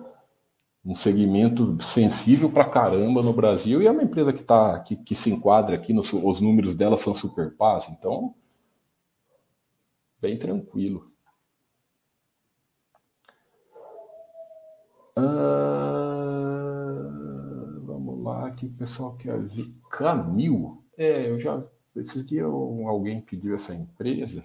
[0.87, 5.13] um segmento sensível para caramba no Brasil e é uma empresa que, tá, que, que
[5.13, 8.33] se enquadra aqui, nos, os números dela são super paz, então
[10.21, 11.03] bem tranquilo.
[15.17, 15.23] Ah,
[17.83, 19.69] vamos lá, aqui o pessoal quer ver.
[19.91, 20.86] Camil.
[20.97, 21.63] É, eu já.
[21.95, 24.43] Esses dias alguém pediu essa empresa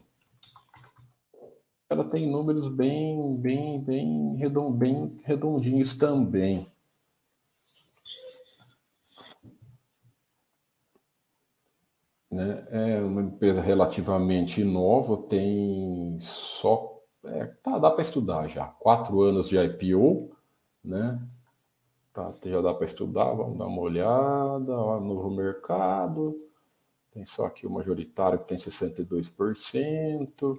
[1.92, 6.66] ela tem números bem, bem, bem, redond, bem redondinhos também.
[12.30, 12.66] Né?
[12.70, 16.98] É uma empresa relativamente nova, tem só.
[17.24, 18.66] É, tá, dá para estudar já.
[18.66, 20.34] Quatro anos de IPO,
[20.82, 21.20] né?
[22.12, 24.72] Tá, já dá para estudar, vamos dar uma olhada.
[24.72, 26.36] Ó, novo mercado.
[27.12, 30.58] Tem só aqui o majoritário que tem 62%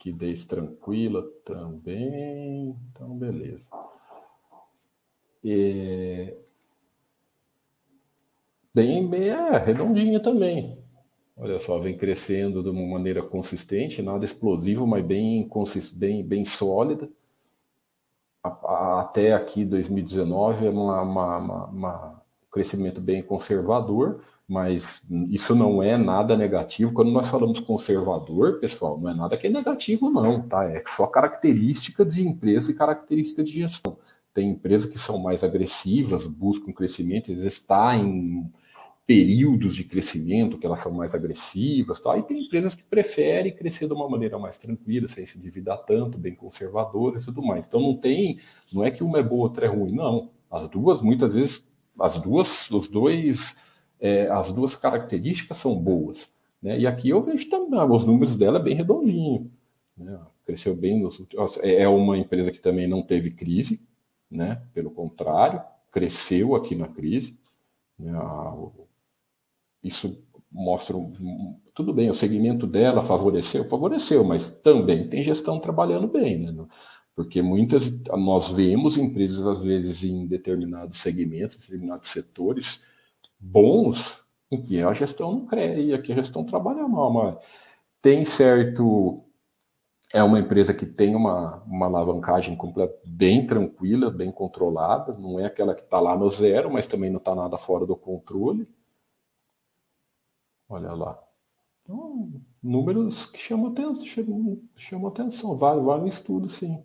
[0.00, 2.74] liquidez tranquila também.
[2.90, 3.68] Então, beleza.
[5.44, 6.34] E...
[8.74, 10.78] Bem, bem é, redondinha também.
[11.36, 15.48] Olha só, vem crescendo de uma maneira consistente, nada explosivo, mas bem,
[15.96, 17.08] bem, bem sólida.
[18.42, 21.36] Até aqui 2019 é uma, uma,
[21.66, 26.92] uma, um crescimento bem conservador, mas isso não é nada negativo.
[26.92, 30.64] Quando nós falamos conservador, pessoal, não é nada que é negativo, não, tá?
[30.64, 33.98] É só característica de empresa e característica de gestão.
[34.32, 38.50] Tem empresas que são mais agressivas, buscam crescimento, às vezes está em
[39.10, 42.16] períodos de crescimento que elas são mais agressivas, tá?
[42.16, 46.16] e tem empresas que preferem crescer de uma maneira mais tranquila, sem se endividar tanto,
[46.16, 47.66] bem conservadora e tudo mais.
[47.66, 48.38] Então não tem,
[48.72, 50.30] não é que uma é boa, outra é ruim, não.
[50.48, 51.68] As duas, muitas vezes,
[51.98, 53.56] as duas, os dois
[53.98, 56.32] é, as duas características são boas.
[56.62, 56.78] Né?
[56.78, 59.50] E aqui eu vejo também, ah, os números dela é bem redondinho.
[59.96, 60.20] Né?
[60.46, 61.02] Cresceu bem.
[61.02, 61.20] Nos,
[61.62, 63.84] é, é uma empresa que também não teve crise,
[64.30, 64.62] né?
[64.72, 65.60] pelo contrário,
[65.90, 67.36] cresceu aqui na crise.
[67.98, 68.12] Né?
[69.82, 70.96] Isso mostra.
[71.74, 76.38] Tudo bem, o segmento dela favoreceu, favoreceu, mas também tem gestão trabalhando bem.
[76.38, 76.66] Né?
[77.14, 82.82] Porque muitas nós vemos empresas, às vezes, em determinados segmentos, determinados setores,
[83.38, 84.20] bons
[84.50, 87.36] em que a gestão não cria, que a gestão trabalha mal, mas
[88.02, 89.24] tem certo.
[90.12, 95.46] É uma empresa que tem uma, uma alavancagem completa, bem tranquila, bem controlada, não é
[95.46, 98.66] aquela que está lá no zero, mas também não está nada fora do controle.
[100.70, 101.20] Olha lá.
[101.82, 102.30] Então,
[102.62, 104.04] números que chamam atenção,
[104.76, 105.56] chamam, atenção.
[105.56, 106.84] Vale, vale um estudo, sim.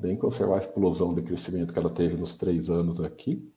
[0.00, 3.48] bem conservar a explosão de crescimento que ela teve nos três anos aqui.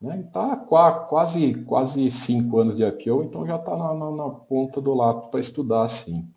[0.00, 0.20] Né?
[0.20, 4.92] Está quase, quase cinco anos de IPO, então já está na, na, na, ponta do
[4.92, 6.28] lápis para estudar, sim.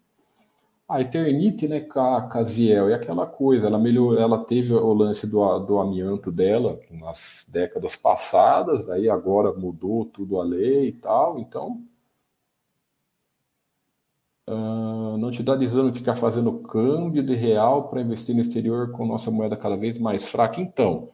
[0.88, 5.80] A Eternite, né, Casiel, é aquela coisa, ela melhorou, ela teve o lance do, do
[5.80, 11.84] amianto dela nas décadas passadas, daí agora mudou tudo a lei e tal, então
[14.48, 19.06] uh, não te dá desânimo ficar fazendo câmbio de real para investir no exterior com
[19.06, 20.62] nossa moeda cada vez mais fraca.
[20.62, 21.10] Então,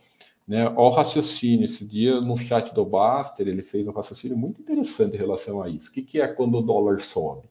[0.47, 5.15] né, o raciocínio, esse dia no chat do Baster, ele fez um raciocínio muito interessante
[5.15, 5.89] em relação a isso.
[5.89, 7.50] O que, que é quando o dólar sobe?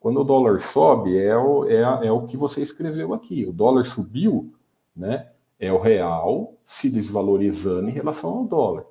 [0.00, 3.44] Quando o dólar sobe, é o, é, é o que você escreveu aqui.
[3.44, 4.54] O dólar subiu,
[4.96, 5.28] né?
[5.58, 8.86] É o real se desvalorizando em relação ao dólar,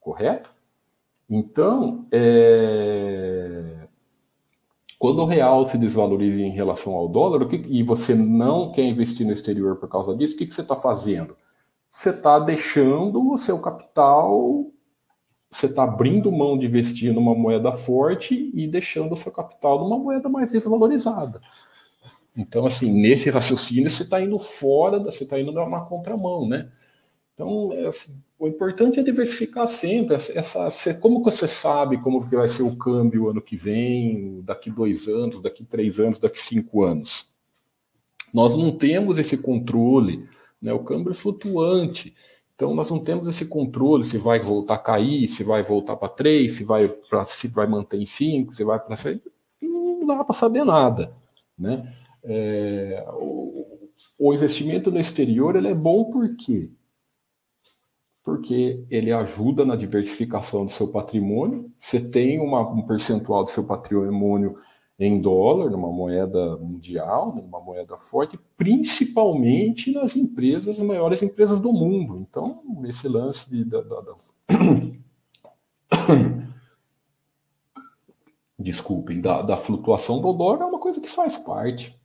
[0.00, 0.50] correto?
[1.28, 3.86] Então, é...
[4.98, 7.56] quando o real se desvaloriza em relação ao dólar, que...
[7.56, 10.74] e você não quer investir no exterior por causa disso, o que, que você está
[10.74, 11.36] fazendo?
[11.90, 14.66] Você está deixando o seu capital
[15.54, 19.96] você está abrindo mão de investir numa moeda forte e deixando o seu capital numa
[19.96, 21.40] moeda mais desvalorizada.
[22.36, 26.68] Então, assim, nesse raciocínio, você está indo fora, você está indo numa contramão, né?
[27.32, 30.16] Então, é assim, o importante é diversificar sempre.
[30.16, 34.70] Essa, essa, como você sabe como que vai ser o câmbio ano que vem, daqui
[34.70, 37.32] dois anos, daqui três anos, daqui cinco anos?
[38.32, 40.28] Nós não temos esse controle,
[40.60, 40.72] né?
[40.72, 42.12] O câmbio é flutuante.
[42.64, 46.08] Então nós não temos esse controle se vai voltar a cair, se vai voltar para
[46.08, 49.20] 3, se vai para se vai manter em 5, se vai para 6,
[49.60, 51.14] não dá para saber nada,
[51.58, 51.94] né?
[52.22, 56.70] É, o, o, investimento no exterior ele é bom por quê?
[58.22, 61.70] Porque ele ajuda na diversificação do seu patrimônio.
[61.78, 64.56] Você tem uma, um percentual do seu patrimônio
[64.98, 71.72] em dólar, numa moeda mundial, numa moeda forte, principalmente nas empresas, as maiores empresas do
[71.72, 72.18] mundo.
[72.18, 74.14] Então, esse lance de, da, da, da...
[78.58, 81.98] desculpem, da, da, flutuação do dólar é uma coisa que faz parte.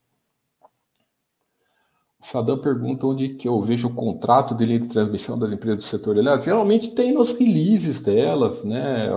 [2.19, 5.87] Saddam pergunta onde que eu vejo o contrato de linha de transmissão das empresas do
[5.87, 6.45] setor elétrico.
[6.45, 9.09] Geralmente tem nos releases delas, né?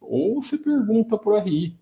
[0.00, 1.77] Ou você pergunta o RI.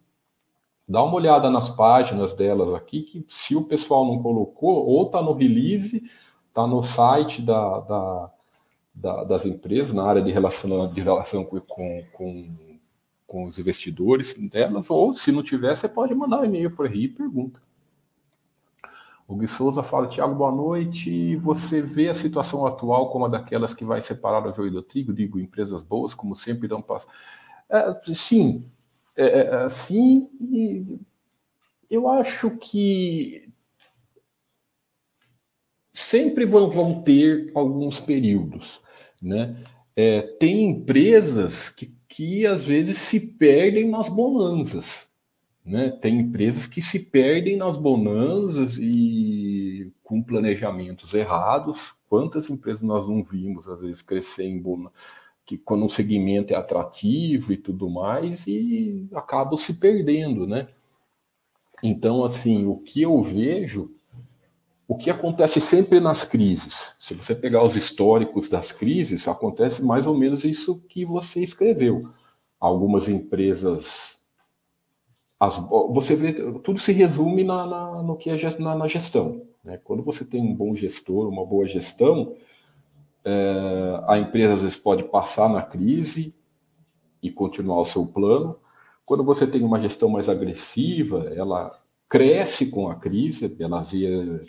[0.89, 5.21] Dá uma olhada nas páginas delas aqui, que se o pessoal não colocou, ou está
[5.21, 6.03] no release,
[6.49, 8.31] está no site da, da,
[8.95, 11.61] da, das empresas, na área de de relação com,
[12.13, 12.49] com,
[13.27, 17.05] com os investidores delas, ou se não tiver, você pode mandar um e-mail para RI
[17.05, 17.61] e pergunta.
[19.29, 21.35] O Gui Souza fala, Tiago, boa noite.
[21.37, 25.13] Você vê a situação atual como a daquelas que vai separar o joio do trigo?
[25.13, 27.09] Digo, empresas boas, como sempre, dão passo.
[27.69, 28.65] É, sim,
[29.17, 30.85] é, é, assim, e
[31.89, 33.49] eu acho que
[35.93, 38.83] sempre vão, vão ter alguns períodos,
[39.23, 39.57] né?
[39.97, 45.09] É, tem empresas que, que às vezes se perdem nas bonanças,
[45.65, 45.91] né?
[45.91, 51.95] Tem empresas que se perdem nas bonanças e com planejamentos errados.
[52.09, 54.93] Quantas empresas nós não vimos às vezes crescer em bonanças?
[55.47, 60.69] Que quando um segmento é atrativo e tudo mais, e acabam se perdendo, né?
[61.83, 63.95] Então, assim, o que eu vejo,
[64.89, 70.07] o que acontece sempre nas crises, se você pegar os históricos das crises, acontece mais
[70.07, 72.03] ou menos isso que você escreveu.
[72.59, 74.17] Algumas empresas.
[75.39, 75.59] As,
[75.91, 79.43] você vê, tudo se resume na, na no que é na, na gestão.
[79.63, 79.79] Né?
[79.85, 82.35] Quando você tem um bom gestor, uma boa gestão,
[83.27, 86.33] é, a empresa às vezes pode passar na crise
[87.21, 88.57] e continuar o seu plano.
[89.05, 91.77] Quando você tem uma gestão mais agressiva, ela
[92.09, 94.41] cresce com a crise, ela vê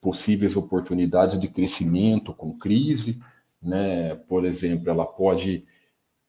[0.00, 3.20] possíveis oportunidades de crescimento com crise,
[3.62, 4.14] né?
[4.14, 5.64] Por exemplo, ela pode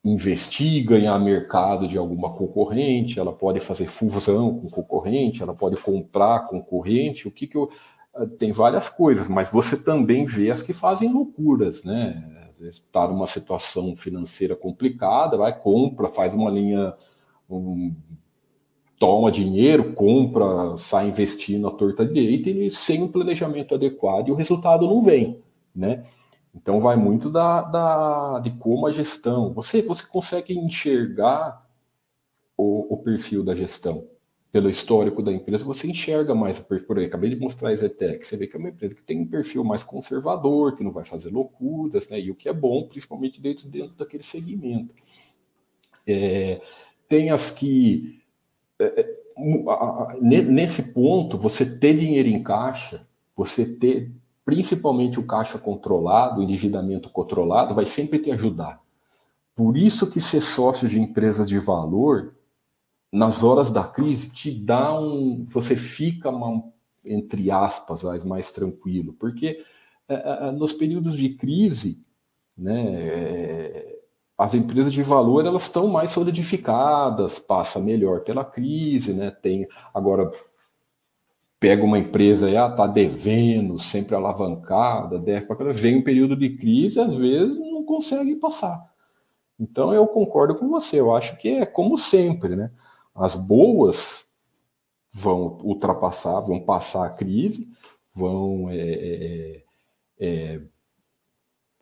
[0.04, 6.48] investir ganhar mercado de alguma concorrente, ela pode fazer fusão com concorrente, ela pode comprar
[6.48, 7.30] concorrente.
[7.30, 7.70] O que, que eu
[8.38, 12.48] tem várias coisas, mas você também vê as que fazem loucuras, né?
[12.50, 16.94] Às vezes está numa situação financeira complicada, vai, compra, faz uma linha,
[17.50, 17.94] um,
[19.00, 24.36] toma dinheiro, compra, sai investindo a torta direita e sem um planejamento adequado e o
[24.36, 25.42] resultado não vem,
[25.76, 26.04] né?
[26.56, 29.52] Então vai muito da, da de como a gestão.
[29.54, 31.68] Você, você consegue enxergar
[32.56, 34.13] o, o perfil da gestão
[34.54, 36.86] pelo histórico da empresa, você enxerga mais o perfil.
[36.86, 39.20] Por aí, acabei de mostrar a Zetec, você vê que é uma empresa que tem
[39.20, 42.20] um perfil mais conservador, que não vai fazer loucuras, né?
[42.20, 44.94] E o que é bom, principalmente dentro, dentro daquele segmento.
[46.06, 46.62] É,
[47.10, 48.22] tem as que.
[48.78, 49.24] É, é
[50.22, 54.12] nesse ponto, você ter dinheiro em caixa, você ter
[54.46, 58.80] principalmente o caixa controlado, o endividamento controlado, vai sempre te ajudar.
[59.56, 62.36] Por isso que ser sócio de empresas de valor,
[63.14, 65.46] nas horas da crise, te dá um.
[65.50, 66.64] Você fica, uma,
[67.06, 69.14] entre aspas, mais, tranquilo.
[69.14, 69.64] Porque
[70.10, 72.04] é, é, nos períodos de crise,
[72.58, 73.84] né,
[74.36, 79.30] as empresas de valor elas estão mais solidificadas, passa melhor pela crise, né?
[79.30, 80.32] Tem agora
[81.60, 86.58] pega uma empresa e ah, tá devendo, sempre alavancada, deve para vem um período de
[86.58, 88.84] crise, às vezes não consegue passar.
[89.58, 92.72] Então eu concordo com você, eu acho que é como sempre, né?
[93.16, 94.26] As boas
[95.12, 97.68] vão ultrapassar, vão passar a crise,
[98.16, 99.64] vão é, é,
[100.20, 100.62] é,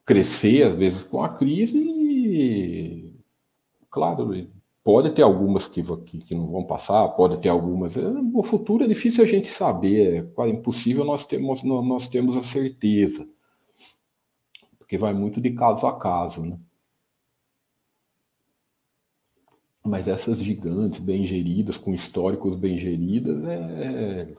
[0.06, 3.16] crescer às vezes com a crise e,
[3.90, 4.32] claro,
[4.84, 7.96] Pode ter algumas que, que, não vão passar, pode ter algumas.
[7.96, 8.02] É,
[8.34, 13.30] o futuro é difícil a gente saber, é impossível nós temos, nós temos a certeza.
[14.80, 16.58] Porque vai muito de caso a caso, né?
[19.84, 24.36] Mas essas gigantes bem geridas, com históricos bem geridas, é,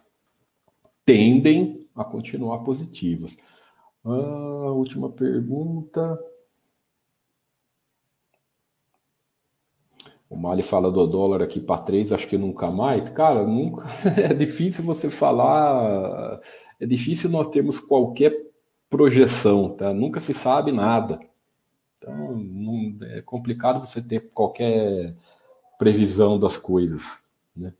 [1.05, 3.37] tendem a continuar positivas.
[4.05, 6.19] Ah, última pergunta.
[10.29, 13.09] O Mali fala do dólar aqui para três, acho que nunca mais.
[13.09, 13.85] Cara, nunca.
[14.17, 16.41] É difícil você falar.
[16.81, 18.35] É difícil nós termos qualquer
[18.89, 19.93] projeção, tá?
[19.93, 21.21] Nunca se sabe nada.
[21.99, 25.15] Então, não, é complicado você ter qualquer
[25.83, 27.19] previsão das coisas,
[27.57, 27.73] né?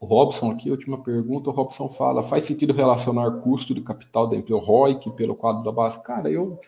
[0.00, 4.36] O Robson aqui, última pergunta, o Robson fala, faz sentido relacionar custo de capital da
[4.36, 6.02] empresa ROIC pelo quadro da base?
[6.02, 6.58] Cara, eu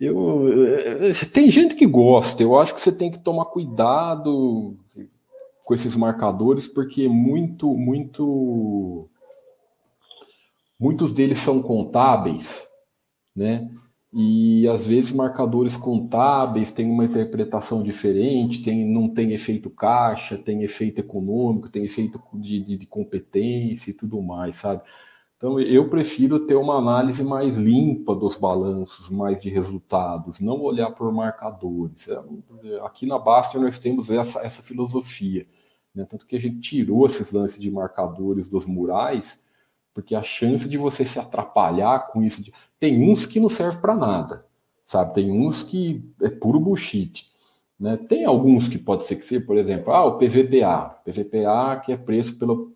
[0.00, 4.76] eu, eh, tem gente que gosta, eu acho que você tem que tomar cuidado
[5.64, 9.08] com esses marcadores, porque muito, muito,
[10.78, 12.66] muitos deles são contábeis,
[13.36, 13.70] né?
[14.16, 20.62] E às vezes marcadores contábeis têm uma interpretação diferente, tem, não tem efeito caixa, tem
[20.62, 24.82] efeito econômico, tem efeito de, de, de competência e tudo mais, sabe?
[25.36, 30.92] Então, eu prefiro ter uma análise mais limpa dos balanços, mais de resultados, não olhar
[30.92, 32.08] por marcadores.
[32.08, 32.16] É,
[32.84, 35.44] aqui na Baster nós temos essa, essa filosofia.
[35.92, 36.06] Né?
[36.08, 39.43] Tanto que a gente tirou esses lances de marcadores dos murais,
[39.94, 42.42] porque a chance de você se atrapalhar com isso.
[42.42, 42.52] De...
[42.78, 44.44] Tem uns que não servem para nada,
[44.84, 45.14] sabe?
[45.14, 47.32] Tem uns que é puro bullshit.
[47.78, 47.96] Né?
[47.96, 51.00] Tem alguns que pode ser que seja, por exemplo, ah, o PVPA.
[51.04, 52.72] PVPA, que é preço pelo,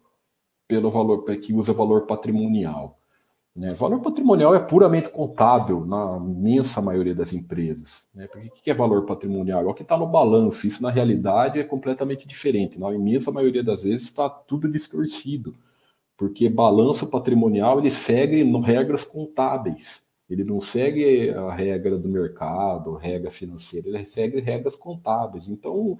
[0.66, 2.98] pelo valor, que usa valor patrimonial.
[3.54, 3.74] Né?
[3.74, 8.06] Valor patrimonial é puramente contábil na imensa maioria das empresas.
[8.14, 8.28] Né?
[8.28, 9.62] Porque o que é valor patrimonial?
[9.62, 10.66] É o que está no balanço.
[10.66, 12.78] Isso, na realidade, é completamente diferente.
[12.78, 15.56] Na imensa maioria das vezes está tudo distorcido.
[16.18, 20.06] Porque balanço patrimonial ele segue regras contábeis.
[20.28, 25.48] Ele não segue a regra do mercado, regra financeira, ele segue regras contábeis.
[25.48, 25.96] Então,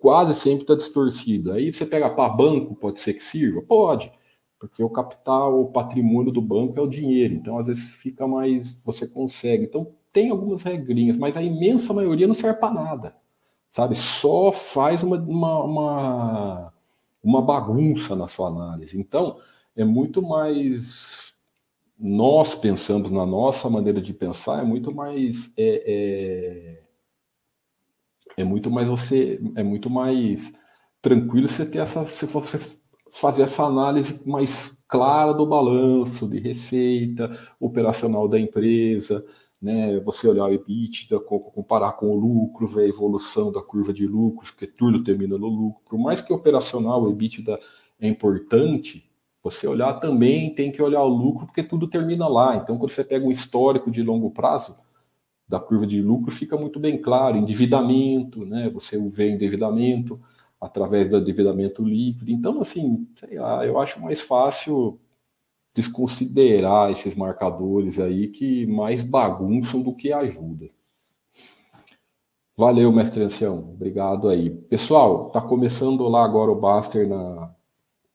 [0.00, 1.52] quase sempre está distorcido.
[1.52, 3.62] Aí você pega para banco, pode ser que sirva?
[3.62, 4.12] Pode,
[4.58, 8.82] porque o capital, o patrimônio do banco é o dinheiro, então às vezes fica mais,
[8.84, 9.64] você consegue.
[9.64, 13.16] Então tem algumas regrinhas, mas a imensa maioria não serve para nada,
[13.70, 13.94] sabe?
[13.94, 16.71] Só faz uma, uma, uma,
[17.22, 18.98] uma bagunça na sua análise.
[18.98, 19.38] Então
[19.76, 21.32] é muito mais
[21.98, 26.82] nós pensamos na nossa maneira de pensar, é muito mais é, é
[28.36, 30.52] é muito mais você é muito mais
[31.00, 32.58] tranquilo você ter essa se você
[33.12, 37.30] fazer essa análise mais clara do balanço de receita
[37.60, 39.24] operacional da empresa
[39.62, 44.06] né você olhar o EBITDA comparar com o lucro ver a evolução da curva de
[44.06, 47.58] lucros porque tudo termina no lucro por mais que operacional o EBITDA
[48.00, 49.08] é importante
[49.42, 53.04] você olhar também tem que olhar o lucro porque tudo termina lá então quando você
[53.04, 54.76] pega um histórico de longo prazo
[55.52, 58.70] da curva de lucro fica muito bem claro, endividamento, né?
[58.70, 60.18] Você vê endividamento
[60.58, 62.30] através do endividamento líquido.
[62.30, 64.98] Então, assim, sei lá, eu acho mais fácil
[65.74, 70.68] desconsiderar esses marcadores aí que mais bagunçam do que ajudam.
[72.56, 73.58] Valeu, mestre ancião.
[73.58, 74.50] Obrigado aí.
[74.50, 77.54] Pessoal, tá começando lá agora o Baster na,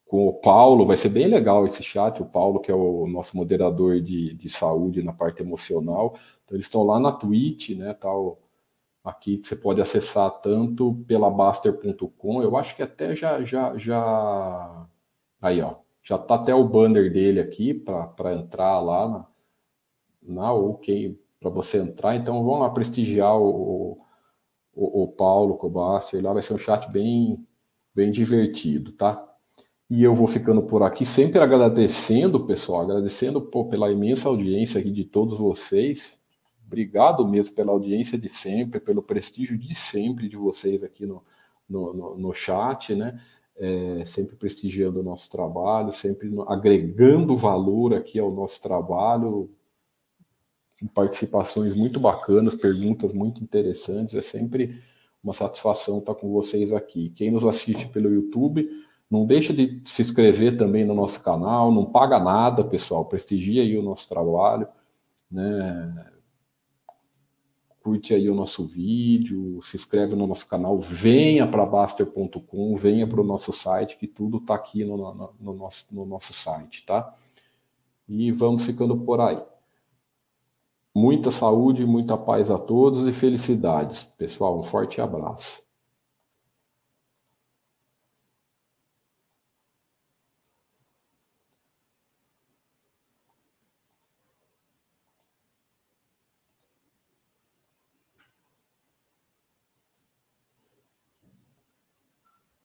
[0.05, 0.85] com o Paulo.
[0.85, 2.21] Vai ser bem legal esse chat.
[2.21, 6.15] O Paulo, que é o nosso moderador de, de saúde na parte emocional.
[6.45, 7.93] Então, eles estão lá na Twitch, né?
[7.95, 8.39] Tal,
[9.03, 12.41] aqui que você pode acessar tanto pela Baster.com.
[12.43, 14.87] Eu acho que até já, já, já.
[15.41, 15.86] Aí, ó.
[16.07, 19.27] Já tá até o banner dele aqui para entrar lá na,
[20.21, 22.15] na OK para você entrar.
[22.15, 23.99] Então, vamos lá prestigiar o,
[24.73, 26.23] o, o Paulo Baster.
[26.23, 27.45] Lá vai ser um chat bem,
[27.93, 29.21] bem divertido, tá?
[29.89, 34.91] E eu vou ficando por aqui, sempre agradecendo, pessoal, agradecendo pô, pela imensa audiência aqui
[34.91, 36.17] de todos vocês.
[36.65, 41.21] Obrigado mesmo pela audiência de sempre, pelo prestígio de sempre de vocês aqui no,
[41.67, 43.19] no, no, no chat, né?
[43.59, 49.49] É, sempre prestigiando o nosso trabalho, sempre agregando valor aqui ao nosso trabalho,
[50.93, 54.13] participações muito bacanas, perguntas muito interessantes.
[54.13, 54.79] É sempre
[55.23, 57.09] uma satisfação estar com vocês aqui.
[57.09, 58.69] Quem nos assiste pelo YouTube,
[59.09, 63.77] não deixa de se inscrever também no nosso canal, não paga nada, pessoal, prestigia aí
[63.77, 64.67] o nosso trabalho,
[65.31, 66.11] né?
[67.87, 73.21] Curte aí o nosso vídeo, se inscreve no nosso canal, venha para Baster.com, venha para
[73.21, 77.15] o nosso site, que tudo está aqui no, no, no, nosso, no nosso site, tá?
[78.05, 79.41] E vamos ficando por aí.
[80.93, 84.03] Muita saúde, muita paz a todos e felicidades.
[84.03, 85.63] Pessoal, um forte abraço.